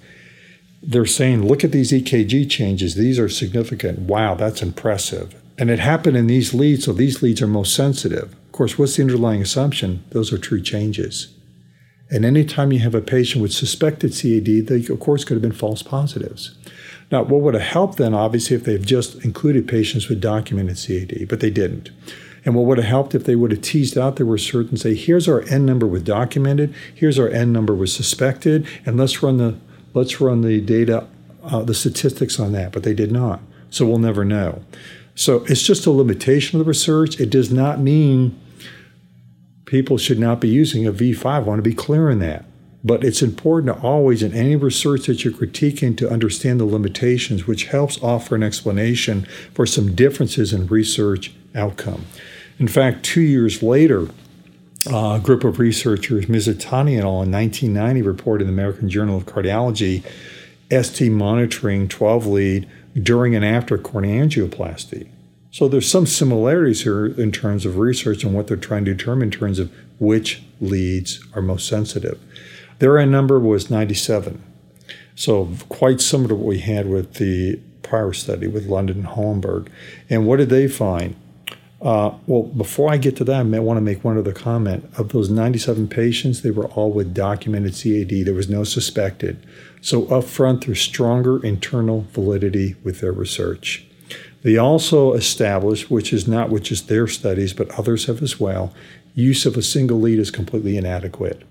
They're 0.83 1.07
saying, 1.07 1.47
look 1.47 1.65
at 1.65 1.73
these 1.73 1.93
EKG 1.93 2.49
changes. 2.51 2.95
These 2.95 3.19
are 3.19 3.29
significant. 3.29 4.01
Wow, 4.01 4.35
that's 4.35 4.63
impressive. 4.63 5.35
And 5.59 5.71
it 5.71 5.79
happened 5.79 6.17
in 6.17 6.27
these 6.27 6.53
leads, 6.53 6.85
so 6.85 6.93
these 6.93 7.23
leads 7.23 7.41
are 7.41 7.47
most 7.47 7.75
sensitive. 7.75 8.33
Of 8.33 8.53
course, 8.53 8.79
what's 8.79 8.97
the 8.97 9.03
underlying 9.03 9.43
assumption? 9.43 10.05
Those 10.11 10.33
are 10.33 10.39
true 10.39 10.61
changes. 10.61 11.35
And 12.11 12.25
anytime 12.25 12.73
you 12.73 12.81
have 12.81 12.95
a 12.95 13.01
patient 13.01 13.43
with 13.43 13.53
suspected 13.53 14.13
CAD, 14.13 14.67
they, 14.67 14.93
of 14.93 15.01
course, 15.01 15.25
could 15.25 15.35
have 15.35 15.43
been 15.43 15.53
false 15.53 15.83
positives. 15.83 16.57
Now, 17.11 17.23
what 17.23 17.41
would 17.41 17.55
have 17.55 17.63
helped 17.63 17.99
then, 17.99 18.15
obviously, 18.15 18.57
if 18.57 18.65
they've 18.65 18.85
just 18.85 19.25
included 19.25 19.67
patients 19.67 20.09
with 20.09 20.21
documented 20.21 20.77
CAD, 20.77 21.29
but 21.29 21.41
they 21.41 21.51
didn't. 21.51 21.91
And 22.45 22.55
what 22.55 22.67
would 22.67 22.79
have 22.79 22.87
helped 22.87 23.15
if 23.15 23.25
they 23.25 23.35
would 23.35 23.51
have 23.51 23.61
teased 23.61 23.99
out 23.99 24.17
there 24.17 24.27
were 24.27 24.39
certain, 24.39 24.77
say, 24.77 24.95
here's 24.95 25.29
our 25.29 25.43
N 25.43 25.67
number 25.67 25.87
with 25.87 26.05
documented, 26.05 26.73
here's 26.95 27.19
our 27.19 27.29
N 27.29 27.53
number 27.53 27.75
with 27.75 27.91
suspected, 27.91 28.67
and 28.85 28.97
let's 28.97 29.21
run 29.21 29.39
the 29.39 29.57
let's 29.97 30.21
run 30.21 30.43
the 30.43 30.61
data, 30.61 31.07
uh, 31.43 31.63
the 31.63 31.75
statistics 31.75 32.39
on 32.39 32.53
that. 32.53 32.71
But 32.71 32.83
they 32.83 32.95
did 32.95 33.11
not, 33.11 33.41
so 33.71 33.87
we'll 33.87 33.99
never 33.99 34.25
know. 34.25 34.63
So 35.15 35.45
it's 35.47 35.63
just 35.63 35.87
a 35.87 35.91
limitation 35.91 36.61
of 36.61 36.67
the 36.67 36.69
research. 36.69 37.19
It 37.19 37.31
does 37.31 37.51
not 37.51 37.81
mean 37.81 38.39
people 39.65 39.97
should 39.97 40.19
not 40.19 40.41
be 40.41 40.49
using 40.49 40.87
a 40.87 40.93
V5. 40.93 41.25
I 41.27 41.39
want 41.39 41.59
to 41.59 41.69
be 41.69 41.75
clear 41.75 42.11
on 42.11 42.19
that. 42.19 42.45
But 42.85 43.03
it's 43.03 43.23
important 43.23 43.75
to 43.75 43.83
always, 43.83 44.23
in 44.23 44.33
any 44.33 44.55
research 44.55 45.07
that 45.07 45.25
you're 45.25 45.33
critiquing, 45.33 45.97
to 45.97 46.09
understand 46.09 46.61
the 46.61 46.67
limitations, 46.67 47.47
which 47.47 47.65
helps 47.65 48.01
offer 48.01 48.37
an 48.37 48.45
explanation 48.45 49.27
for 49.55 49.67
some 49.67 49.97
differences 49.97 50.53
in 50.53 50.69
research 50.69 51.33
outcome. 51.55 52.05
In 52.59 52.69
fact, 52.69 53.03
two 53.03 53.23
years 53.23 53.63
later, 53.63 54.11
a 54.87 55.21
group 55.23 55.45
of 55.45 55.59
researchers, 55.59 56.27
Mizutani 56.27 56.99
et 56.99 57.05
al., 57.05 57.23
in 57.23 57.31
1990, 57.31 58.03
reported 58.03 58.49
in 58.49 58.55
the 58.55 58.61
American 58.61 58.89
Journal 58.89 59.17
of 59.17 59.27
Cardiology 59.27 60.05
ST 60.71 61.13
monitoring 61.13 61.89
12 61.89 62.27
lead 62.27 62.69
during 63.01 63.35
and 63.35 63.45
after 63.45 63.79
coronary 63.79 64.27
angioplasty. 64.27 65.09
So 65.51 65.69
there's 65.69 65.91
some 65.91 66.07
similarities 66.07 66.83
here 66.83 67.07
in 67.07 67.33
terms 67.33 67.65
of 67.65 67.79
research 67.79 68.25
and 68.25 68.35
what 68.35 68.47
they're 68.47 68.57
trying 68.57 68.85
to 68.85 68.95
determine 68.95 69.29
in 69.29 69.31
terms 69.31 69.59
of 69.59 69.73
which 69.99 70.43
leads 70.61 71.25
are 71.35 71.43
most 71.43 71.69
sensitive. 71.69 72.19
Their 72.79 73.05
number 73.07 73.39
was 73.39 73.71
97. 73.71 74.43
So 75.15 75.51
quite 75.69 76.01
similar 76.01 76.29
to 76.29 76.35
what 76.35 76.47
we 76.47 76.59
had 76.59 76.89
with 76.89 77.15
the 77.15 77.59
prior 77.83 78.13
study 78.13 78.49
with 78.49 78.67
London 78.67 78.99
and 78.99 79.07
Hollenberg. 79.07 79.69
And 80.11 80.27
what 80.27 80.37
did 80.37 80.51
they 80.51 80.69
find? 80.69 81.17
Uh, 81.81 82.15
well, 82.27 82.45
before 82.45 82.91
I 82.91 82.97
get 82.97 83.17
to 83.17 83.25
that, 83.25 83.41
I 83.41 83.59
want 83.59 83.77
to 83.77 83.83
make 83.83 84.03
one 84.03 84.17
other 84.17 84.33
comment. 84.33 84.89
Of 84.97 85.11
those 85.11 85.29
97 85.29 85.89
patients, 85.89 86.41
they 86.41 86.51
were 86.51 86.67
all 86.69 86.91
with 86.91 87.13
documented 87.13 87.75
CAD. 87.75 88.25
There 88.25 88.35
was 88.35 88.49
no 88.49 88.65
suspected. 88.65 89.45
So 89.83 90.07
up 90.07 90.25
front, 90.25 90.67
there's 90.67 90.81
stronger 90.81 91.45
internal 91.45 92.07
validity 92.13 92.77
with 92.83 93.01
their 93.01 93.13
research. 93.13 93.87
They 94.43 94.57
also 94.57 95.13
established, 95.13 95.91
which 95.91 96.13
is 96.13 96.27
not 96.27 96.51
with 96.51 96.63
just 96.63 96.89
their 96.89 97.07
studies, 97.07 97.53
but 97.53 97.71
others 97.79 98.07
have 98.07 98.23
as 98.23 98.41
well, 98.41 98.73
use 99.15 99.45
of 99.45 99.57
a 99.57 99.63
single 99.63 100.01
lead 100.01 100.19
is 100.19 100.31
completely 100.31 100.77
inadequate. 100.77 101.43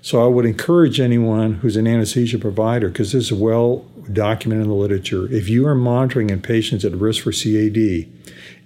So 0.00 0.24
I 0.24 0.28
would 0.28 0.46
encourage 0.46 1.00
anyone 1.00 1.54
who's 1.54 1.76
an 1.76 1.88
anesthesia 1.88 2.38
provider, 2.38 2.88
because 2.88 3.12
this 3.12 3.24
is 3.24 3.32
well 3.32 3.84
documented 4.12 4.64
in 4.64 4.70
the 4.70 4.76
literature, 4.76 5.30
if 5.32 5.48
you 5.48 5.66
are 5.66 5.74
monitoring 5.74 6.30
in 6.30 6.40
patients 6.40 6.84
at 6.84 6.92
risk 6.92 7.24
for 7.24 7.32
CAD 7.32 8.06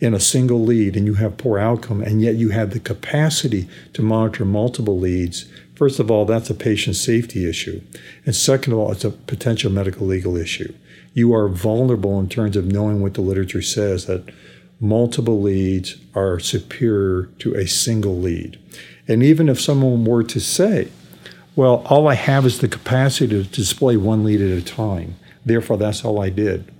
in 0.01 0.15
a 0.15 0.21
single 0.21 0.63
lead 0.65 0.97
and 0.97 1.07
you 1.07 1.15
have 1.15 1.37
poor 1.37 1.59
outcome, 1.59 2.03
and 2.03 2.23
yet 2.23 2.35
you 2.35 2.49
have 2.49 2.71
the 2.71 2.81
capacity 2.81 3.69
to 3.93 4.03
monitor 4.03 4.45
multiple 4.45 4.99
leads, 4.99 5.45
first 5.75 6.01
of 6.01 6.11
all, 6.11 6.25
that's 6.25 6.51
a 6.51 6.55
patient 6.55 6.97
safety 6.97 7.49
issue. 7.49 7.81
And 8.25 8.35
second 8.35 8.73
of 8.73 8.79
all, 8.79 8.93
it's 8.93 9.05
a 9.05 9.11
potential 9.11 9.71
medical 9.71 10.07
legal 10.07 10.37
issue. 10.37 10.75
You 11.13 11.35
are 11.35 11.49
vulnerable 11.49 12.19
in 12.19 12.29
terms 12.29 12.57
of 12.57 12.67
knowing 12.67 13.03
what 13.03 13.15
the 13.15 13.21
literature 13.21 13.63
says 13.63 14.07
that 14.07 14.33
multiple 14.81 15.41
leads 15.41 15.97
are 16.15 16.41
superior 16.41 17.25
to 17.41 17.55
a 17.55 17.67
single 17.67 18.19
lead. 18.19 18.59
And 19.07 19.23
even 19.23 19.49
if 19.49 19.61
someone 19.61 20.05
were 20.05 20.23
to 20.25 20.41
say, 20.41 20.89
well, 21.57 21.83
all 21.87 22.09
I 22.09 22.15
have 22.15 22.47
is 22.47 22.61
the 22.61 22.69
capacity 22.69 23.29
to 23.29 23.43
display 23.43 23.97
one 23.97 24.25
lead 24.25 24.41
at 24.41 24.57
a 24.57 24.63
time. 24.63 25.17
Therefore, 25.45 25.77
that's 25.77 26.05
all 26.05 26.21
I 26.23 26.31
did. 26.31 26.73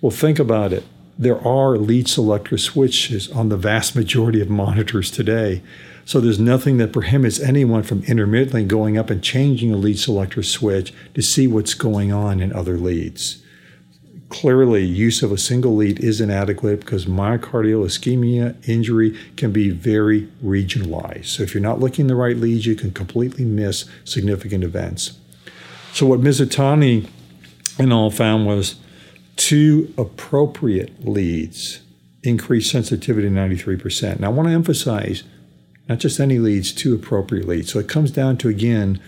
Well, 0.00 0.10
think 0.10 0.38
about 0.38 0.72
it. 0.72 0.84
There 1.18 1.40
are 1.46 1.78
lead 1.78 2.08
selector 2.08 2.58
switches 2.58 3.30
on 3.30 3.48
the 3.48 3.56
vast 3.56 3.96
majority 3.96 4.40
of 4.42 4.50
monitors 4.50 5.10
today. 5.10 5.62
So 6.04 6.20
there's 6.20 6.38
nothing 6.38 6.76
that 6.76 6.92
prohibits 6.92 7.40
anyone 7.40 7.82
from 7.82 8.04
intermittently 8.04 8.64
going 8.64 8.98
up 8.98 9.08
and 9.08 9.22
changing 9.22 9.72
a 9.72 9.76
lead 9.76 9.98
selector 9.98 10.42
switch 10.42 10.92
to 11.14 11.22
see 11.22 11.46
what's 11.46 11.74
going 11.74 12.12
on 12.12 12.40
in 12.40 12.52
other 12.52 12.76
leads. 12.76 13.42
clearly 14.28 14.84
use 14.84 15.22
of 15.22 15.30
a 15.30 15.38
single 15.38 15.76
lead 15.76 16.00
is 16.00 16.20
inadequate 16.20 16.80
because 16.80 17.06
myocardial 17.06 17.84
ischemia 17.84 18.56
injury 18.68 19.16
can 19.36 19.52
be 19.52 19.70
very 19.70 20.22
regionalized. 20.44 21.26
So 21.26 21.42
if 21.42 21.54
you're 21.54 21.62
not 21.62 21.80
looking 21.80 22.06
the 22.06 22.16
right 22.16 22.36
leads, 22.36 22.66
you 22.66 22.74
can 22.74 22.90
completely 22.90 23.44
miss 23.44 23.84
significant 24.04 24.64
events. 24.64 25.18
So 25.92 26.06
what 26.06 26.20
Mizutani 26.20 27.08
and 27.78 27.92
all 27.92 28.10
found 28.10 28.46
was 28.46 28.76
two 29.36 29.92
appropriate 29.96 31.06
leads 31.06 31.80
increased 32.22 32.70
sensitivity 32.70 33.28
93%. 33.28 34.20
Now 34.20 34.28
I 34.28 34.30
want 34.30 34.48
to 34.48 34.54
emphasize 34.54 35.22
not 35.88 35.98
just 35.98 36.18
any 36.18 36.38
leads, 36.38 36.72
two 36.72 36.94
appropriate 36.94 37.46
leads. 37.46 37.72
So 37.72 37.78
it 37.78 37.88
comes 37.88 38.10
down 38.10 38.38
to 38.38 38.48
again 38.48 39.00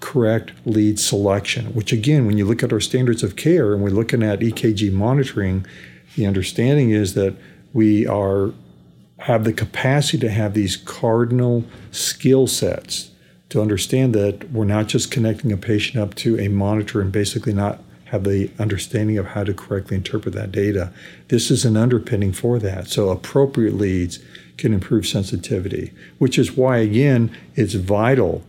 correct 0.00 0.52
lead 0.66 1.00
selection, 1.00 1.66
which 1.74 1.92
again, 1.92 2.26
when 2.26 2.36
you 2.36 2.44
look 2.44 2.62
at 2.62 2.72
our 2.72 2.80
standards 2.80 3.22
of 3.22 3.36
care 3.36 3.72
and 3.72 3.82
we're 3.82 3.90
looking 3.90 4.22
at 4.22 4.40
EKG 4.40 4.92
monitoring, 4.92 5.64
the 6.16 6.26
understanding 6.26 6.90
is 6.90 7.14
that 7.14 7.34
we 7.72 8.06
are 8.06 8.52
have 9.20 9.44
the 9.44 9.52
capacity 9.52 10.18
to 10.18 10.30
have 10.30 10.52
these 10.52 10.76
cardinal 10.76 11.64
skill 11.90 12.46
sets 12.46 13.10
to 13.48 13.62
understand 13.62 14.14
that 14.14 14.50
we're 14.52 14.66
not 14.66 14.88
just 14.88 15.10
connecting 15.10 15.50
a 15.52 15.56
patient 15.56 15.96
up 15.96 16.14
to 16.14 16.38
a 16.38 16.48
monitor 16.48 17.00
and 17.00 17.12
basically 17.12 17.54
not 17.54 17.82
have 18.16 18.24
the 18.24 18.50
understanding 18.58 19.18
of 19.18 19.26
how 19.26 19.44
to 19.44 19.54
correctly 19.54 19.96
interpret 19.96 20.34
that 20.34 20.52
data. 20.52 20.92
This 21.28 21.50
is 21.50 21.64
an 21.64 21.76
underpinning 21.76 22.32
for 22.32 22.58
that. 22.58 22.88
So 22.88 23.10
appropriate 23.10 23.74
leads 23.74 24.18
can 24.56 24.72
improve 24.72 25.06
sensitivity, 25.06 25.92
which 26.18 26.38
is 26.38 26.56
why 26.56 26.78
again 26.78 27.36
it's 27.54 27.74
vital 27.74 28.42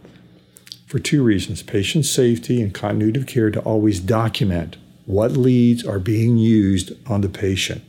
for 0.88 0.99
two 0.99 1.21
reasons 1.21 1.62
patient 1.62 2.06
safety 2.06 2.62
and 2.62 2.73
continuity 2.73 3.19
of 3.19 3.27
care 3.27 3.51
to 3.51 3.60
always 3.62 3.99
document 3.99 4.77
what 5.06 5.34
leads 5.34 5.86
are 5.86 5.99
being 5.99 6.38
used 6.38 6.93
on 7.10 7.21
the 7.21 7.30
patient. 7.30 7.84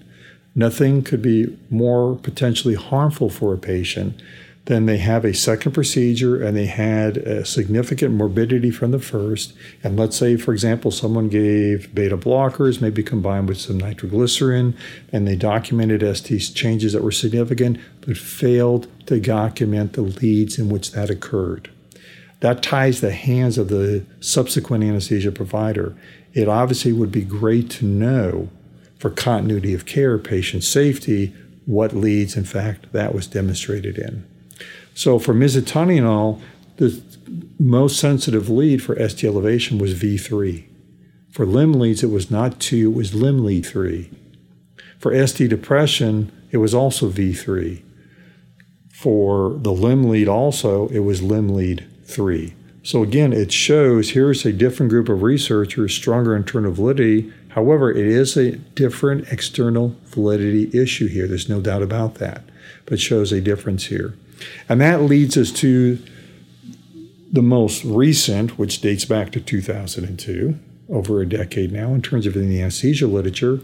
Nothing 0.55 1.03
could 1.03 1.23
be 1.23 1.57
more 1.71 2.17
potentially 2.17 2.75
harmful 2.75 3.31
for 3.31 3.55
a 3.55 3.59
patient 3.59 4.21
than 4.69 4.85
they 4.85 4.99
have 4.99 5.25
a 5.25 5.33
second 5.33 5.73
procedure 5.73 6.43
and 6.45 6.55
they 6.55 6.67
had 6.67 7.17
a 7.17 7.43
significant 7.43 8.15
morbidity 8.15 8.71
from 8.71 8.91
the 8.91 8.99
first. 8.99 9.55
And 9.83 9.99
let's 9.99 10.15
say, 10.15 10.37
for 10.37 10.53
example, 10.53 10.91
someone 10.91 11.31
gave 11.31 11.95
beta 11.95 12.19
blockers, 12.19 12.79
maybe 12.79 13.03
combined 13.03 13.49
with 13.49 13.59
some 13.59 13.79
nitroglycerin, 13.79 14.77
and 15.11 15.27
they 15.27 15.37
documented 15.37 16.03
ST 16.17 16.55
changes 16.55 16.93
that 16.93 17.03
were 17.03 17.11
significant, 17.11 17.79
but 18.03 18.19
failed 18.19 18.89
to 19.07 19.19
document 19.19 19.95
the 19.95 20.03
leads 20.03 20.59
in 20.59 20.69
which 20.69 20.93
that 20.93 21.09
occurred 21.09 21.71
that 22.41 22.63
ties 22.63 23.01
the 23.01 23.11
hands 23.11 23.59
of 23.59 23.67
the 23.67 24.05
subsequent 24.21 24.85
anesthesia 24.85 25.33
provider. 25.33 25.97
It 26.35 26.47
obviously 26.47 26.93
would 26.93 27.11
be 27.11 27.23
great 27.23 27.69
to 27.71 27.85
know 27.85 28.49
for 28.97 29.11
continuity 29.11 29.75
of 29.75 29.87
care, 29.87 30.19
patient 30.19 30.63
safety, 30.63 31.35
what 31.67 31.93
leads, 31.93 32.37
in 32.37 32.45
fact, 32.45 32.93
that 32.93 33.13
was 33.13 33.27
demonstrated 33.27 33.99
in. 33.99 34.25
So 34.99 35.21
for 35.21 35.33
Mizutani 35.33 35.99
et 35.99 36.03
al., 36.03 36.41
the 36.79 37.01
most 37.61 38.01
sensitive 38.01 38.51
lead 38.51 38.83
for 38.83 38.97
ST 39.09 39.23
elevation 39.23 39.79
was 39.79 39.95
V3. 39.95 40.65
For 41.31 41.47
limb 41.47 41.75
leads, 41.75 42.03
it 42.03 42.11
was 42.11 42.33
not 42.33 42.59
2, 42.59 42.91
it 42.91 42.95
was 42.97 43.15
limb 43.15 43.45
lead 43.45 43.65
3. 43.65 44.11
For 44.99 45.15
ST 45.25 45.49
depression, 45.49 46.33
it 46.51 46.57
was 46.57 46.75
also 46.75 47.09
V3. 47.11 47.81
For 48.91 49.51
the 49.51 49.73
limb 49.73 50.03
lead 50.09 50.27
also, 50.27 50.89
it 50.89 51.05
was 51.05 51.23
limb 51.23 51.51
lead 51.51 51.87
three. 52.05 52.55
So 52.83 53.05
again, 53.05 53.33
it 53.33 53.53
shows 53.53 54.11
here's 54.11 54.45
a 54.45 54.53
different 54.53 54.91
group 54.91 55.09
of 55.09 55.23
researchers, 55.23 55.95
stronger 55.95 56.35
internal 56.35 56.73
validity. 56.73 57.33
However, 57.51 57.93
it 57.93 58.05
is 58.05 58.37
a 58.37 58.57
different 58.57 59.31
external 59.31 59.95
validity 60.07 60.77
issue 60.77 61.07
here. 61.07 61.29
There's 61.29 61.49
no 61.49 61.61
doubt 61.61 61.83
about 61.83 62.17
that, 62.17 62.43
but 62.87 62.99
shows 62.99 63.31
a 63.31 63.41
difference 63.41 63.87
here. 63.87 64.15
And 64.69 64.81
that 64.81 65.03
leads 65.03 65.37
us 65.37 65.51
to 65.53 65.99
the 67.31 67.43
most 67.43 67.85
recent, 67.85 68.59
which 68.59 68.81
dates 68.81 69.05
back 69.05 69.31
to 69.33 69.41
2002, 69.41 70.59
over 70.89 71.21
a 71.21 71.29
decade 71.29 71.73
now, 71.73 71.93
in 71.93 72.03
terms 72.03 72.27
of 72.27 72.37
in 72.37 72.49
the 72.49 72.63
anesthesia 72.63 73.07
literature, 73.07 73.61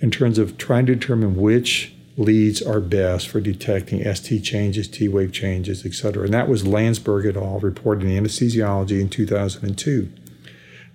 in 0.00 0.10
terms 0.10 0.38
of 0.38 0.56
trying 0.58 0.86
to 0.86 0.94
determine 0.94 1.36
which 1.36 1.92
leads 2.16 2.60
are 2.60 2.80
best 2.80 3.28
for 3.28 3.40
detecting 3.40 4.02
ST 4.14 4.44
changes, 4.44 4.86
T 4.86 5.08
wave 5.08 5.32
changes, 5.32 5.84
et 5.86 5.94
cetera. 5.94 6.24
And 6.24 6.34
that 6.34 6.48
was 6.48 6.62
Landesberg 6.62 7.26
et 7.26 7.36
al. 7.36 7.58
reported 7.60 8.04
in 8.04 8.22
Anesthesiology 8.22 9.00
in 9.00 9.08
2002. 9.08 10.12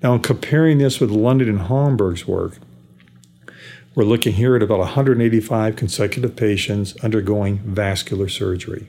Now, 0.04 0.14
in 0.14 0.22
comparing 0.22 0.78
this 0.78 1.00
with 1.00 1.10
London 1.10 1.50
and 1.50 1.62
Hollenberg's 1.62 2.28
work, 2.28 2.60
we're 3.96 4.04
looking 4.04 4.34
here 4.34 4.56
at 4.56 4.62
about 4.62 4.78
185 4.78 5.76
consecutive 5.76 6.36
patients 6.36 6.96
undergoing 7.04 7.58
vascular 7.66 8.30
surgery. 8.30 8.88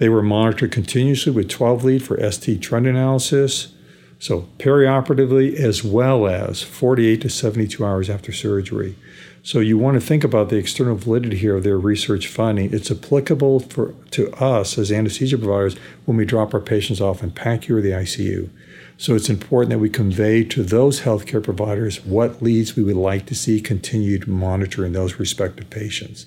They 0.00 0.08
were 0.08 0.22
monitored 0.22 0.72
continuously 0.72 1.30
with 1.30 1.50
12 1.50 1.84
lead 1.84 2.02
for 2.02 2.32
ST 2.32 2.62
trend 2.62 2.86
analysis, 2.86 3.74
so 4.18 4.48
perioperatively 4.56 5.54
as 5.54 5.84
well 5.84 6.26
as 6.26 6.62
48 6.62 7.20
to 7.20 7.28
72 7.28 7.84
hours 7.84 8.08
after 8.08 8.32
surgery. 8.32 8.96
So 9.42 9.60
you 9.60 9.76
want 9.76 10.00
to 10.00 10.06
think 10.06 10.24
about 10.24 10.48
the 10.48 10.56
external 10.56 10.96
validity 10.96 11.36
here 11.36 11.54
of 11.54 11.64
their 11.64 11.78
research 11.78 12.28
finding. 12.28 12.72
It's 12.72 12.90
applicable 12.90 13.60
for 13.60 13.94
to 14.12 14.30
us 14.42 14.78
as 14.78 14.90
anesthesia 14.90 15.36
providers 15.36 15.76
when 16.06 16.16
we 16.16 16.24
drop 16.24 16.54
our 16.54 16.60
patients 16.60 17.02
off 17.02 17.22
in 17.22 17.32
PACU 17.32 17.76
or 17.76 17.82
the 17.82 17.90
ICU. 17.90 18.48
So 18.96 19.14
it's 19.14 19.28
important 19.28 19.68
that 19.68 19.80
we 19.80 19.90
convey 19.90 20.44
to 20.44 20.62
those 20.62 21.02
healthcare 21.02 21.44
providers 21.44 22.02
what 22.06 22.40
leads 22.40 22.74
we 22.74 22.84
would 22.84 22.96
like 22.96 23.26
to 23.26 23.34
see 23.34 23.60
continued 23.60 24.26
monitoring 24.26 24.94
those 24.94 25.18
respective 25.18 25.68
patients. 25.68 26.24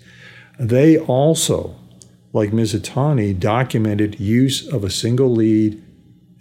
They 0.59 0.99
also, 0.99 1.75
like 2.33 2.51
Mizutani, 2.51 3.39
documented 3.39 4.19
use 4.19 4.67
of 4.67 4.83
a 4.83 4.89
single 4.89 5.29
lead 5.29 5.81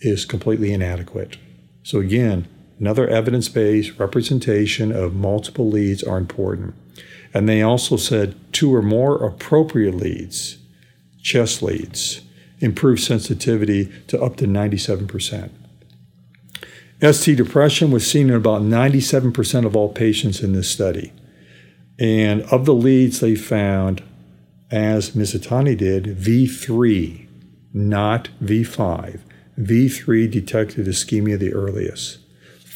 is 0.01 0.25
completely 0.25 0.73
inadequate. 0.73 1.37
So 1.85 2.01
again, 2.01 2.49
Another 2.83 3.07
evidence 3.07 3.49
based 3.49 3.97
representation 4.01 4.91
of 4.91 5.15
multiple 5.15 5.71
leads 5.71 6.03
are 6.03 6.19
important. 6.19 6.75
And 7.33 7.49
they 7.49 7.63
also 7.63 7.97
said 7.97 8.35
two 8.53 8.75
or 8.75 8.83
more 8.83 9.25
appropriate 9.25 9.95
leads, 9.95 10.59
chest 11.23 11.63
leads, 11.63 12.23
improve 12.59 12.99
sensitivity 12.99 13.89
to 14.09 14.21
up 14.21 14.35
to 14.39 14.47
97%. 14.47 15.51
ST 17.01 17.37
depression 17.37 17.93
was 17.93 18.05
seen 18.05 18.31
in 18.31 18.35
about 18.35 18.63
97% 18.63 19.65
of 19.65 19.77
all 19.77 19.93
patients 19.93 20.43
in 20.43 20.53
this 20.53 20.69
study. 20.69 21.13
And 22.01 22.43
of 22.51 22.65
the 22.65 22.75
leads 22.75 23.21
they 23.21 23.37
found, 23.37 24.03
as 24.73 25.13
Mizutani 25.13 25.77
did, 25.77 26.05
V3, 26.05 27.29
not 27.73 28.31
V5. 28.43 29.21
V3 29.59 30.31
detected 30.31 30.87
ischemia 30.87 31.39
the 31.39 31.53
earliest 31.53 32.19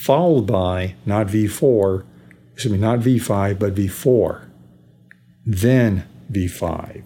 followed 0.07 0.47
by 0.47 0.95
not 1.05 1.27
V4, 1.27 2.05
excuse 2.53 2.71
me, 2.71 2.77
not 2.77 2.99
V5, 2.99 3.59
but 3.59 3.75
V4, 3.75 4.45
then 5.45 6.07
V5. 6.31 7.03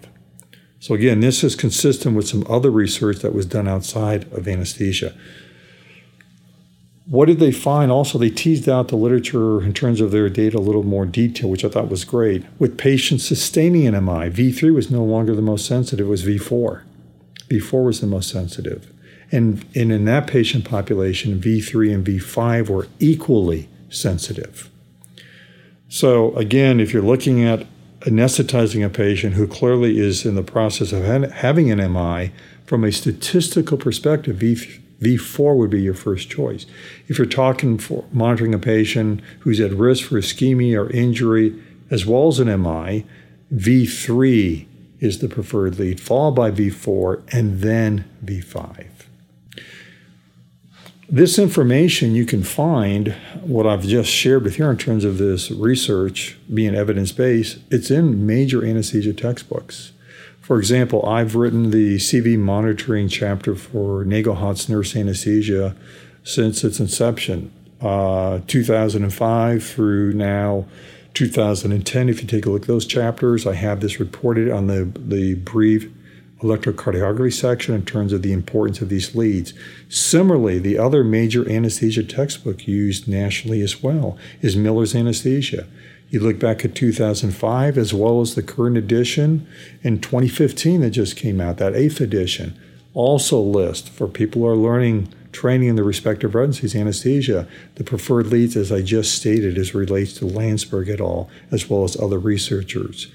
So 0.77 0.93
again, 0.93 1.19
this 1.19 1.43
is 1.43 1.55
consistent 1.55 2.15
with 2.15 2.27
some 2.27 2.45
other 2.47 2.69
research 2.69 3.17
that 3.19 3.33
was 3.33 3.47
done 3.47 3.67
outside 3.67 4.31
of 4.31 4.47
anesthesia. 4.47 5.15
What 7.11 7.25
did 7.25 7.39
they 7.39 7.51
find? 7.51 7.91
Also, 7.91 8.17
they 8.17 8.29
teased 8.29 8.69
out 8.69 8.87
the 8.87 8.95
literature 8.95 9.61
in 9.61 9.73
terms 9.73 9.99
of 9.99 10.11
their 10.11 10.29
data 10.29 10.57
a 10.57 10.59
little 10.59 10.83
more 10.83 11.05
detail, 11.05 11.49
which 11.49 11.65
I 11.65 11.67
thought 11.67 11.89
was 11.89 12.05
great. 12.05 12.45
With 12.57 12.77
patients 12.77 13.27
sustaining 13.27 13.85
an 13.85 14.05
MI, 14.05 14.29
V3 14.29 14.73
was 14.73 14.89
no 14.89 15.03
longer 15.03 15.35
the 15.35 15.41
most 15.41 15.65
sensitive, 15.65 16.07
it 16.07 16.09
was 16.09 16.23
V4. 16.23 16.83
V4 17.49 17.85
was 17.85 17.99
the 17.99 18.07
most 18.07 18.29
sensitive. 18.29 18.89
And, 19.29 19.65
and 19.75 19.91
in 19.91 20.05
that 20.05 20.25
patient 20.25 20.63
population, 20.63 21.37
V3 21.37 21.93
and 21.93 22.07
V5 22.07 22.69
were 22.69 22.87
equally 22.99 23.67
sensitive. 23.89 24.69
So, 25.89 26.33
again, 26.37 26.79
if 26.79 26.93
you're 26.93 27.01
looking 27.01 27.43
at 27.43 27.67
anesthetizing 28.03 28.85
a 28.85 28.89
patient 28.89 29.33
who 29.33 29.47
clearly 29.47 29.99
is 29.99 30.25
in 30.25 30.35
the 30.35 30.43
process 30.43 30.93
of 30.93 31.03
having 31.03 31.69
an 31.71 31.91
MI, 31.91 32.31
from 32.65 32.85
a 32.85 32.91
statistical 32.93 33.77
perspective, 33.77 34.37
v, 34.37 34.79
V4 35.01 35.55
would 35.57 35.71
be 35.71 35.81
your 35.81 35.93
first 35.93 36.29
choice. 36.29 36.65
If 37.07 37.17
you're 37.17 37.27
talking 37.27 37.77
for 37.77 38.05
monitoring 38.11 38.53
a 38.53 38.59
patient 38.59 39.21
who's 39.39 39.59
at 39.59 39.71
risk 39.71 40.07
for 40.07 40.15
ischemia 40.15 40.85
or 40.85 40.89
injury, 40.91 41.59
as 41.89 42.05
well 42.05 42.27
as 42.27 42.39
an 42.39 42.47
MI, 42.47 43.05
V3 43.53 44.67
is 44.99 45.19
the 45.19 45.27
preferred 45.27 45.79
lead, 45.79 45.99
followed 45.99 46.35
by 46.35 46.51
V4, 46.51 47.23
and 47.33 47.61
then 47.61 48.05
V5. 48.23 48.87
This 51.09 51.37
information 51.37 52.15
you 52.15 52.25
can 52.25 52.43
find, 52.43 53.13
what 53.41 53.67
I've 53.67 53.81
just 53.81 54.09
shared 54.09 54.43
with 54.43 54.57
you 54.57 54.69
in 54.69 54.77
terms 54.77 55.03
of 55.03 55.17
this 55.17 55.51
research 55.51 56.37
being 56.53 56.73
evidence 56.73 57.11
based, 57.11 57.57
it's 57.69 57.91
in 57.91 58.25
major 58.25 58.63
anesthesia 58.63 59.11
textbooks. 59.11 59.91
For 60.51 60.59
example, 60.59 61.05
I've 61.05 61.35
written 61.35 61.71
the 61.71 61.95
CV 61.95 62.37
monitoring 62.37 63.07
chapter 63.07 63.55
for 63.55 64.03
Nagelhout's 64.03 64.67
nurse 64.67 64.97
anesthesia 64.97 65.77
since 66.25 66.65
its 66.65 66.77
inception 66.77 67.53
uh, 67.79 68.41
2005 68.47 69.63
through 69.63 70.11
now 70.11 70.65
2010. 71.13 72.09
If 72.09 72.21
you 72.21 72.27
take 72.27 72.45
a 72.45 72.49
look 72.49 72.63
at 72.63 72.67
those 72.67 72.85
chapters, 72.85 73.47
I 73.47 73.53
have 73.53 73.79
this 73.79 73.97
reported 73.97 74.51
on 74.51 74.67
the, 74.67 74.91
the 74.93 75.35
brief 75.35 75.89
electrocardiography 76.41 77.31
section 77.31 77.73
in 77.73 77.85
terms 77.85 78.11
of 78.11 78.21
the 78.21 78.33
importance 78.33 78.81
of 78.81 78.89
these 78.89 79.15
leads. 79.15 79.53
Similarly, 79.87 80.59
the 80.59 80.77
other 80.77 81.05
major 81.05 81.49
anesthesia 81.49 82.03
textbook 82.03 82.67
used 82.67 83.07
nationally 83.07 83.61
as 83.61 83.81
well 83.81 84.17
is 84.41 84.57
Miller's 84.57 84.95
Anesthesia. 84.95 85.65
You 86.11 86.19
look 86.19 86.39
back 86.39 86.65
at 86.65 86.75
2005 86.75 87.77
as 87.77 87.93
well 87.93 88.19
as 88.19 88.35
the 88.35 88.43
current 88.43 88.75
edition 88.75 89.47
in 89.81 90.01
2015 90.01 90.81
that 90.81 90.89
just 90.89 91.15
came 91.15 91.39
out, 91.39 91.57
that 91.57 91.73
eighth 91.73 92.01
edition, 92.01 92.59
also 92.93 93.39
list 93.39 93.89
for 93.89 94.09
people 94.09 94.41
who 94.41 94.47
are 94.49 94.57
learning 94.57 95.07
training 95.31 95.69
in 95.69 95.77
the 95.77 95.83
respective 95.83 96.35
residencies 96.35 96.75
anesthesia, 96.75 97.47
the 97.75 97.85
preferred 97.85 98.27
leads, 98.27 98.57
as 98.57 98.73
I 98.73 98.81
just 98.81 99.15
stated, 99.15 99.57
as 99.57 99.73
relates 99.73 100.13
to 100.15 100.25
Landesberg 100.25 100.89
et 100.89 100.99
al., 100.99 101.29
as 101.49 101.69
well 101.69 101.85
as 101.85 101.97
other 101.97 102.19
researchers. 102.19 103.07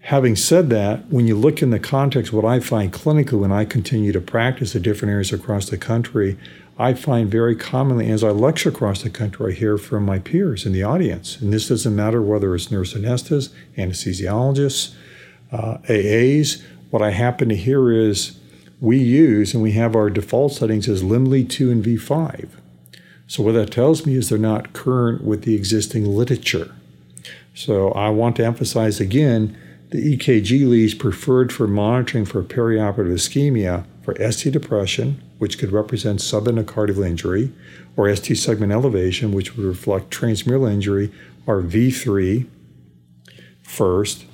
Having 0.00 0.34
said 0.34 0.70
that, 0.70 1.06
when 1.08 1.28
you 1.28 1.36
look 1.36 1.62
in 1.62 1.70
the 1.70 1.78
context, 1.78 2.32
what 2.32 2.44
I 2.44 2.58
find 2.58 2.92
clinically 2.92 3.38
when 3.38 3.52
I 3.52 3.64
continue 3.64 4.10
to 4.10 4.20
practice 4.20 4.74
at 4.74 4.82
different 4.82 5.12
areas 5.12 5.32
across 5.32 5.70
the 5.70 5.78
country, 5.78 6.36
I 6.80 6.94
find 6.94 7.30
very 7.30 7.54
commonly 7.54 8.10
as 8.10 8.24
I 8.24 8.30
lecture 8.30 8.70
across 8.70 9.02
the 9.02 9.10
country, 9.10 9.52
I 9.52 9.54
hear 9.54 9.76
from 9.76 10.06
my 10.06 10.18
peers 10.18 10.64
in 10.64 10.72
the 10.72 10.82
audience. 10.82 11.38
And 11.38 11.52
this 11.52 11.68
doesn't 11.68 11.94
matter 11.94 12.22
whether 12.22 12.54
it's 12.54 12.70
nurse 12.70 12.94
anesthetists, 12.94 13.50
anesthesiologists, 13.76 14.94
uh, 15.52 15.76
AAs. 15.90 16.62
What 16.88 17.02
I 17.02 17.10
happen 17.10 17.50
to 17.50 17.54
hear 17.54 17.92
is 17.92 18.38
we 18.80 18.96
use 18.96 19.52
and 19.52 19.62
we 19.62 19.72
have 19.72 19.94
our 19.94 20.08
default 20.08 20.54
settings 20.54 20.88
as 20.88 21.04
limb 21.04 21.26
lead 21.26 21.50
2 21.50 21.70
and 21.70 21.84
V5. 21.84 22.48
So 23.26 23.42
what 23.42 23.52
that 23.52 23.72
tells 23.72 24.06
me 24.06 24.14
is 24.14 24.30
they're 24.30 24.38
not 24.38 24.72
current 24.72 25.22
with 25.22 25.42
the 25.42 25.54
existing 25.54 26.06
literature. 26.06 26.74
So 27.54 27.90
I 27.92 28.08
want 28.08 28.36
to 28.36 28.46
emphasize 28.46 29.00
again 29.00 29.54
the 29.90 30.16
EKG 30.16 30.66
leads 30.66 30.94
preferred 30.94 31.52
for 31.52 31.68
monitoring 31.68 32.24
for 32.24 32.42
perioperative 32.42 33.12
ischemia 33.12 33.84
for 34.02 34.16
ST 34.32 34.50
depression, 34.50 35.22
which 35.40 35.58
could 35.58 35.72
represent 35.72 36.20
subendocardial 36.20 37.04
injury, 37.04 37.50
or 37.96 38.14
ST 38.14 38.36
segment 38.36 38.72
elevation, 38.72 39.32
which 39.32 39.56
would 39.56 39.64
reflect 39.64 40.10
transmural 40.10 40.70
injury, 40.70 41.10
are 41.46 41.62
V3 41.62 42.46
first, 43.62 44.26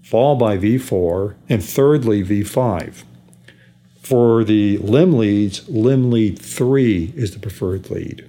followed 0.00 0.38
by 0.38 0.56
V4, 0.56 1.34
and 1.48 1.62
thirdly 1.62 2.22
V5. 2.22 3.02
For 4.00 4.44
the 4.44 4.78
limb 4.78 5.18
leads, 5.18 5.68
limb 5.68 6.12
lead 6.12 6.38
3 6.38 7.14
is 7.16 7.32
the 7.32 7.40
preferred 7.40 7.90
lead. 7.90 8.24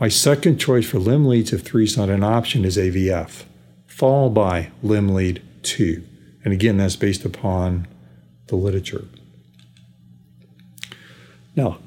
My 0.00 0.08
second 0.08 0.56
choice 0.56 0.88
for 0.88 0.98
limb 0.98 1.26
leads, 1.26 1.52
if 1.52 1.60
3 1.60 1.84
is 1.84 1.98
not 1.98 2.08
an 2.08 2.24
option, 2.24 2.64
is 2.64 2.78
AVF, 2.78 3.44
followed 3.86 4.30
by 4.30 4.70
limb 4.82 5.10
lead 5.10 5.42
2. 5.64 6.02
And 6.44 6.54
again, 6.54 6.78
that's 6.78 6.96
based 6.96 7.26
upon 7.26 7.86
the 8.46 8.56
literature. 8.56 9.04
Now, 11.54 11.78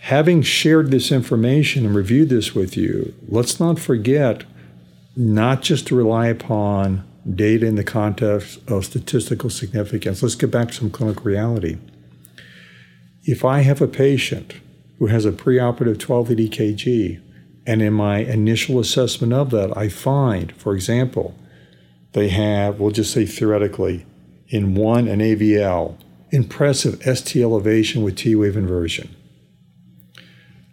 having 0.00 0.42
shared 0.42 0.90
this 0.90 1.12
information 1.12 1.86
and 1.86 1.94
reviewed 1.94 2.28
this 2.28 2.54
with 2.54 2.76
you, 2.76 3.14
let's 3.28 3.60
not 3.60 3.78
forget 3.78 4.44
not 5.16 5.62
just 5.62 5.86
to 5.88 5.96
rely 5.96 6.26
upon 6.26 7.04
data 7.34 7.66
in 7.66 7.74
the 7.74 7.84
context 7.84 8.58
of 8.68 8.84
statistical 8.84 9.50
significance. 9.50 10.22
Let's 10.22 10.34
get 10.34 10.50
back 10.50 10.68
to 10.68 10.74
some 10.74 10.90
clinical 10.90 11.24
reality. 11.24 11.78
If 13.24 13.44
I 13.44 13.60
have 13.60 13.82
a 13.82 13.88
patient 13.88 14.54
who 14.98 15.06
has 15.06 15.24
a 15.24 15.32
preoperative 15.32 15.98
12 15.98 16.28
kg, 16.28 17.20
and 17.66 17.82
in 17.82 17.92
my 17.92 18.18
initial 18.18 18.78
assessment 18.78 19.32
of 19.32 19.50
that, 19.50 19.76
I 19.76 19.88
find, 19.88 20.54
for 20.54 20.74
example, 20.74 21.34
they 22.12 22.28
have, 22.28 22.78
we'll 22.78 22.92
just 22.92 23.12
say 23.12 23.26
theoretically, 23.26 24.06
in 24.48 24.76
one, 24.76 25.08
an 25.08 25.18
AVL, 25.18 25.96
impressive 26.30 27.02
ST 27.02 27.42
elevation 27.42 28.02
with 28.02 28.16
T 28.16 28.34
wave 28.34 28.56
inversion. 28.56 29.14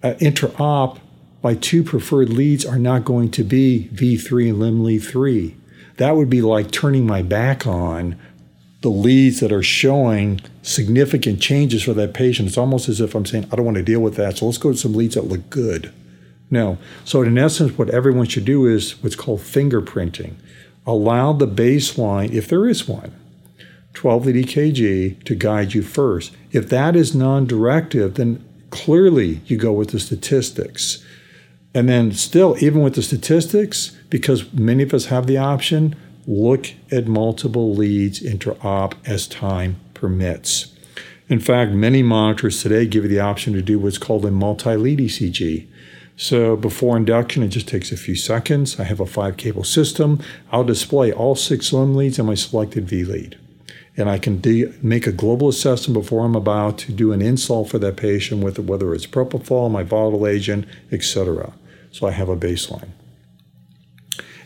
Uh, 0.01 0.15
intra-op, 0.19 0.99
my 1.41 1.55
two 1.55 1.83
preferred 1.83 2.29
leads 2.29 2.65
are 2.65 2.79
not 2.79 3.05
going 3.05 3.31
to 3.31 3.43
be 3.43 3.89
V3 3.93 4.49
and 4.49 4.59
limb 4.59 4.83
lead 4.83 4.99
3. 4.99 5.55
That 5.97 6.15
would 6.15 6.29
be 6.29 6.41
like 6.41 6.71
turning 6.71 7.05
my 7.05 7.21
back 7.21 7.67
on 7.67 8.19
the 8.81 8.89
leads 8.89 9.39
that 9.39 9.51
are 9.51 9.63
showing 9.63 10.41
significant 10.61 11.41
changes 11.41 11.83
for 11.83 11.93
that 11.93 12.13
patient. 12.13 12.49
It's 12.49 12.57
almost 12.57 12.89
as 12.89 12.99
if 12.99 13.15
I'm 13.15 13.25
saying, 13.25 13.47
I 13.51 13.55
don't 13.55 13.65
want 13.65 13.77
to 13.77 13.83
deal 13.83 14.01
with 14.01 14.15
that, 14.15 14.37
so 14.37 14.45
let's 14.45 14.57
go 14.57 14.71
to 14.71 14.77
some 14.77 14.93
leads 14.93 15.15
that 15.15 15.27
look 15.27 15.49
good. 15.49 15.93
No. 16.51 16.77
So, 17.05 17.21
in 17.23 17.37
essence, 17.37 17.77
what 17.77 17.89
everyone 17.89 18.27
should 18.27 18.45
do 18.45 18.67
is 18.67 19.01
what's 19.01 19.15
called 19.15 19.39
fingerprinting. 19.39 20.35
Allow 20.85 21.33
the 21.33 21.47
baseline, 21.47 22.31
if 22.31 22.47
there 22.47 22.67
is 22.67 22.87
one, 22.87 23.13
12 23.93 24.25
lead 24.25 24.47
EKG 24.47 25.23
to 25.23 25.35
guide 25.35 25.73
you 25.73 25.81
first. 25.81 26.35
If 26.51 26.69
that 26.69 26.95
is 26.95 27.15
non 27.15 27.45
directive, 27.45 28.15
then 28.15 28.43
clearly 28.69 29.41
you 29.45 29.57
go 29.57 29.71
with 29.71 29.91
the 29.91 29.99
statistics. 29.99 31.03
And 31.75 31.89
then, 31.89 32.11
still, 32.11 32.55
even 32.59 32.81
with 32.81 32.95
the 32.95 33.01
statistics, 33.01 33.97
because 34.09 34.53
many 34.53 34.83
of 34.83 34.93
us 34.93 35.05
have 35.05 35.25
the 35.25 35.37
option, 35.37 35.95
look 36.27 36.71
at 36.91 37.07
multiple 37.07 37.73
leads 37.73 38.21
intra-op 38.21 38.95
as 39.07 39.27
time 39.27 39.79
permits. 39.93 40.71
In 41.29 41.39
fact, 41.39 41.71
many 41.71 42.03
monitors 42.03 42.61
today 42.61 42.85
give 42.85 43.03
you 43.03 43.09
the 43.09 43.19
option 43.19 43.53
to 43.53 43.61
do 43.61 43.79
what's 43.79 43.97
called 43.97 44.25
a 44.25 44.31
multi-lead 44.31 44.99
ECG. 44.99 45.67
So 46.15 46.55
before 46.55 46.95
induction, 46.95 47.41
it 47.41 47.47
just 47.47 47.67
takes 47.67 47.91
a 47.91 47.97
few 47.97 48.15
seconds. 48.15 48.79
I 48.79 48.83
have 48.83 48.99
a 48.99 49.05
five 49.05 49.37
cable 49.37 49.63
system. 49.63 50.19
I'll 50.51 50.63
display 50.63 51.11
all 51.11 51.35
six 51.35 51.73
limb 51.73 51.95
leads 51.95 52.19
and 52.19 52.27
my 52.27 52.35
selected 52.35 52.87
V 52.87 53.03
lead. 53.03 53.39
And 53.95 54.09
I 54.09 54.17
can 54.17 54.41
de- 54.41 54.73
make 54.81 55.05
a 55.05 55.11
global 55.11 55.49
assessment 55.49 55.99
before 55.99 56.25
I'm 56.25 56.35
about 56.35 56.77
to 56.79 56.91
do 56.91 57.11
an 57.11 57.21
insult 57.21 57.69
for 57.69 57.79
that 57.79 57.95
patient 57.95 58.43
with 58.43 58.57
whether 58.57 58.93
it's 58.93 59.05
propofol, 59.05 59.69
my 59.69 59.83
volatile 59.83 60.25
agent, 60.25 60.65
etc. 60.91 61.53
So 61.91 62.07
I 62.07 62.11
have 62.11 62.29
a 62.29 62.35
baseline. 62.35 62.89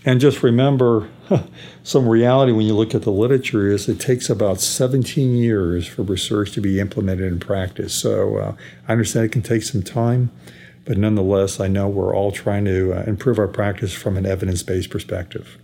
And 0.07 0.21
just 0.21 0.41
remember, 0.41 1.09
some 1.83 2.07
reality 2.07 2.53
when 2.53 2.65
you 2.65 2.73
look 2.73 2.95
at 2.95 3.01
the 3.01 3.11
literature 3.11 3.69
is 3.69 3.89
it 3.89 3.99
takes 3.99 4.29
about 4.29 4.61
17 4.61 5.35
years 5.35 5.85
for 5.85 6.03
research 6.03 6.53
to 6.53 6.61
be 6.61 6.79
implemented 6.79 7.29
in 7.29 7.39
practice. 7.39 7.93
So 7.93 8.37
uh, 8.37 8.55
I 8.87 8.93
understand 8.93 9.25
it 9.25 9.31
can 9.33 9.41
take 9.41 9.63
some 9.63 9.83
time, 9.83 10.31
but 10.85 10.97
nonetheless, 10.97 11.59
I 11.59 11.67
know 11.67 11.89
we're 11.89 12.15
all 12.15 12.31
trying 12.31 12.63
to 12.65 12.93
uh, 12.93 13.03
improve 13.03 13.37
our 13.37 13.49
practice 13.49 13.93
from 13.93 14.15
an 14.15 14.25
evidence 14.25 14.63
based 14.63 14.89
perspective. 14.89 15.57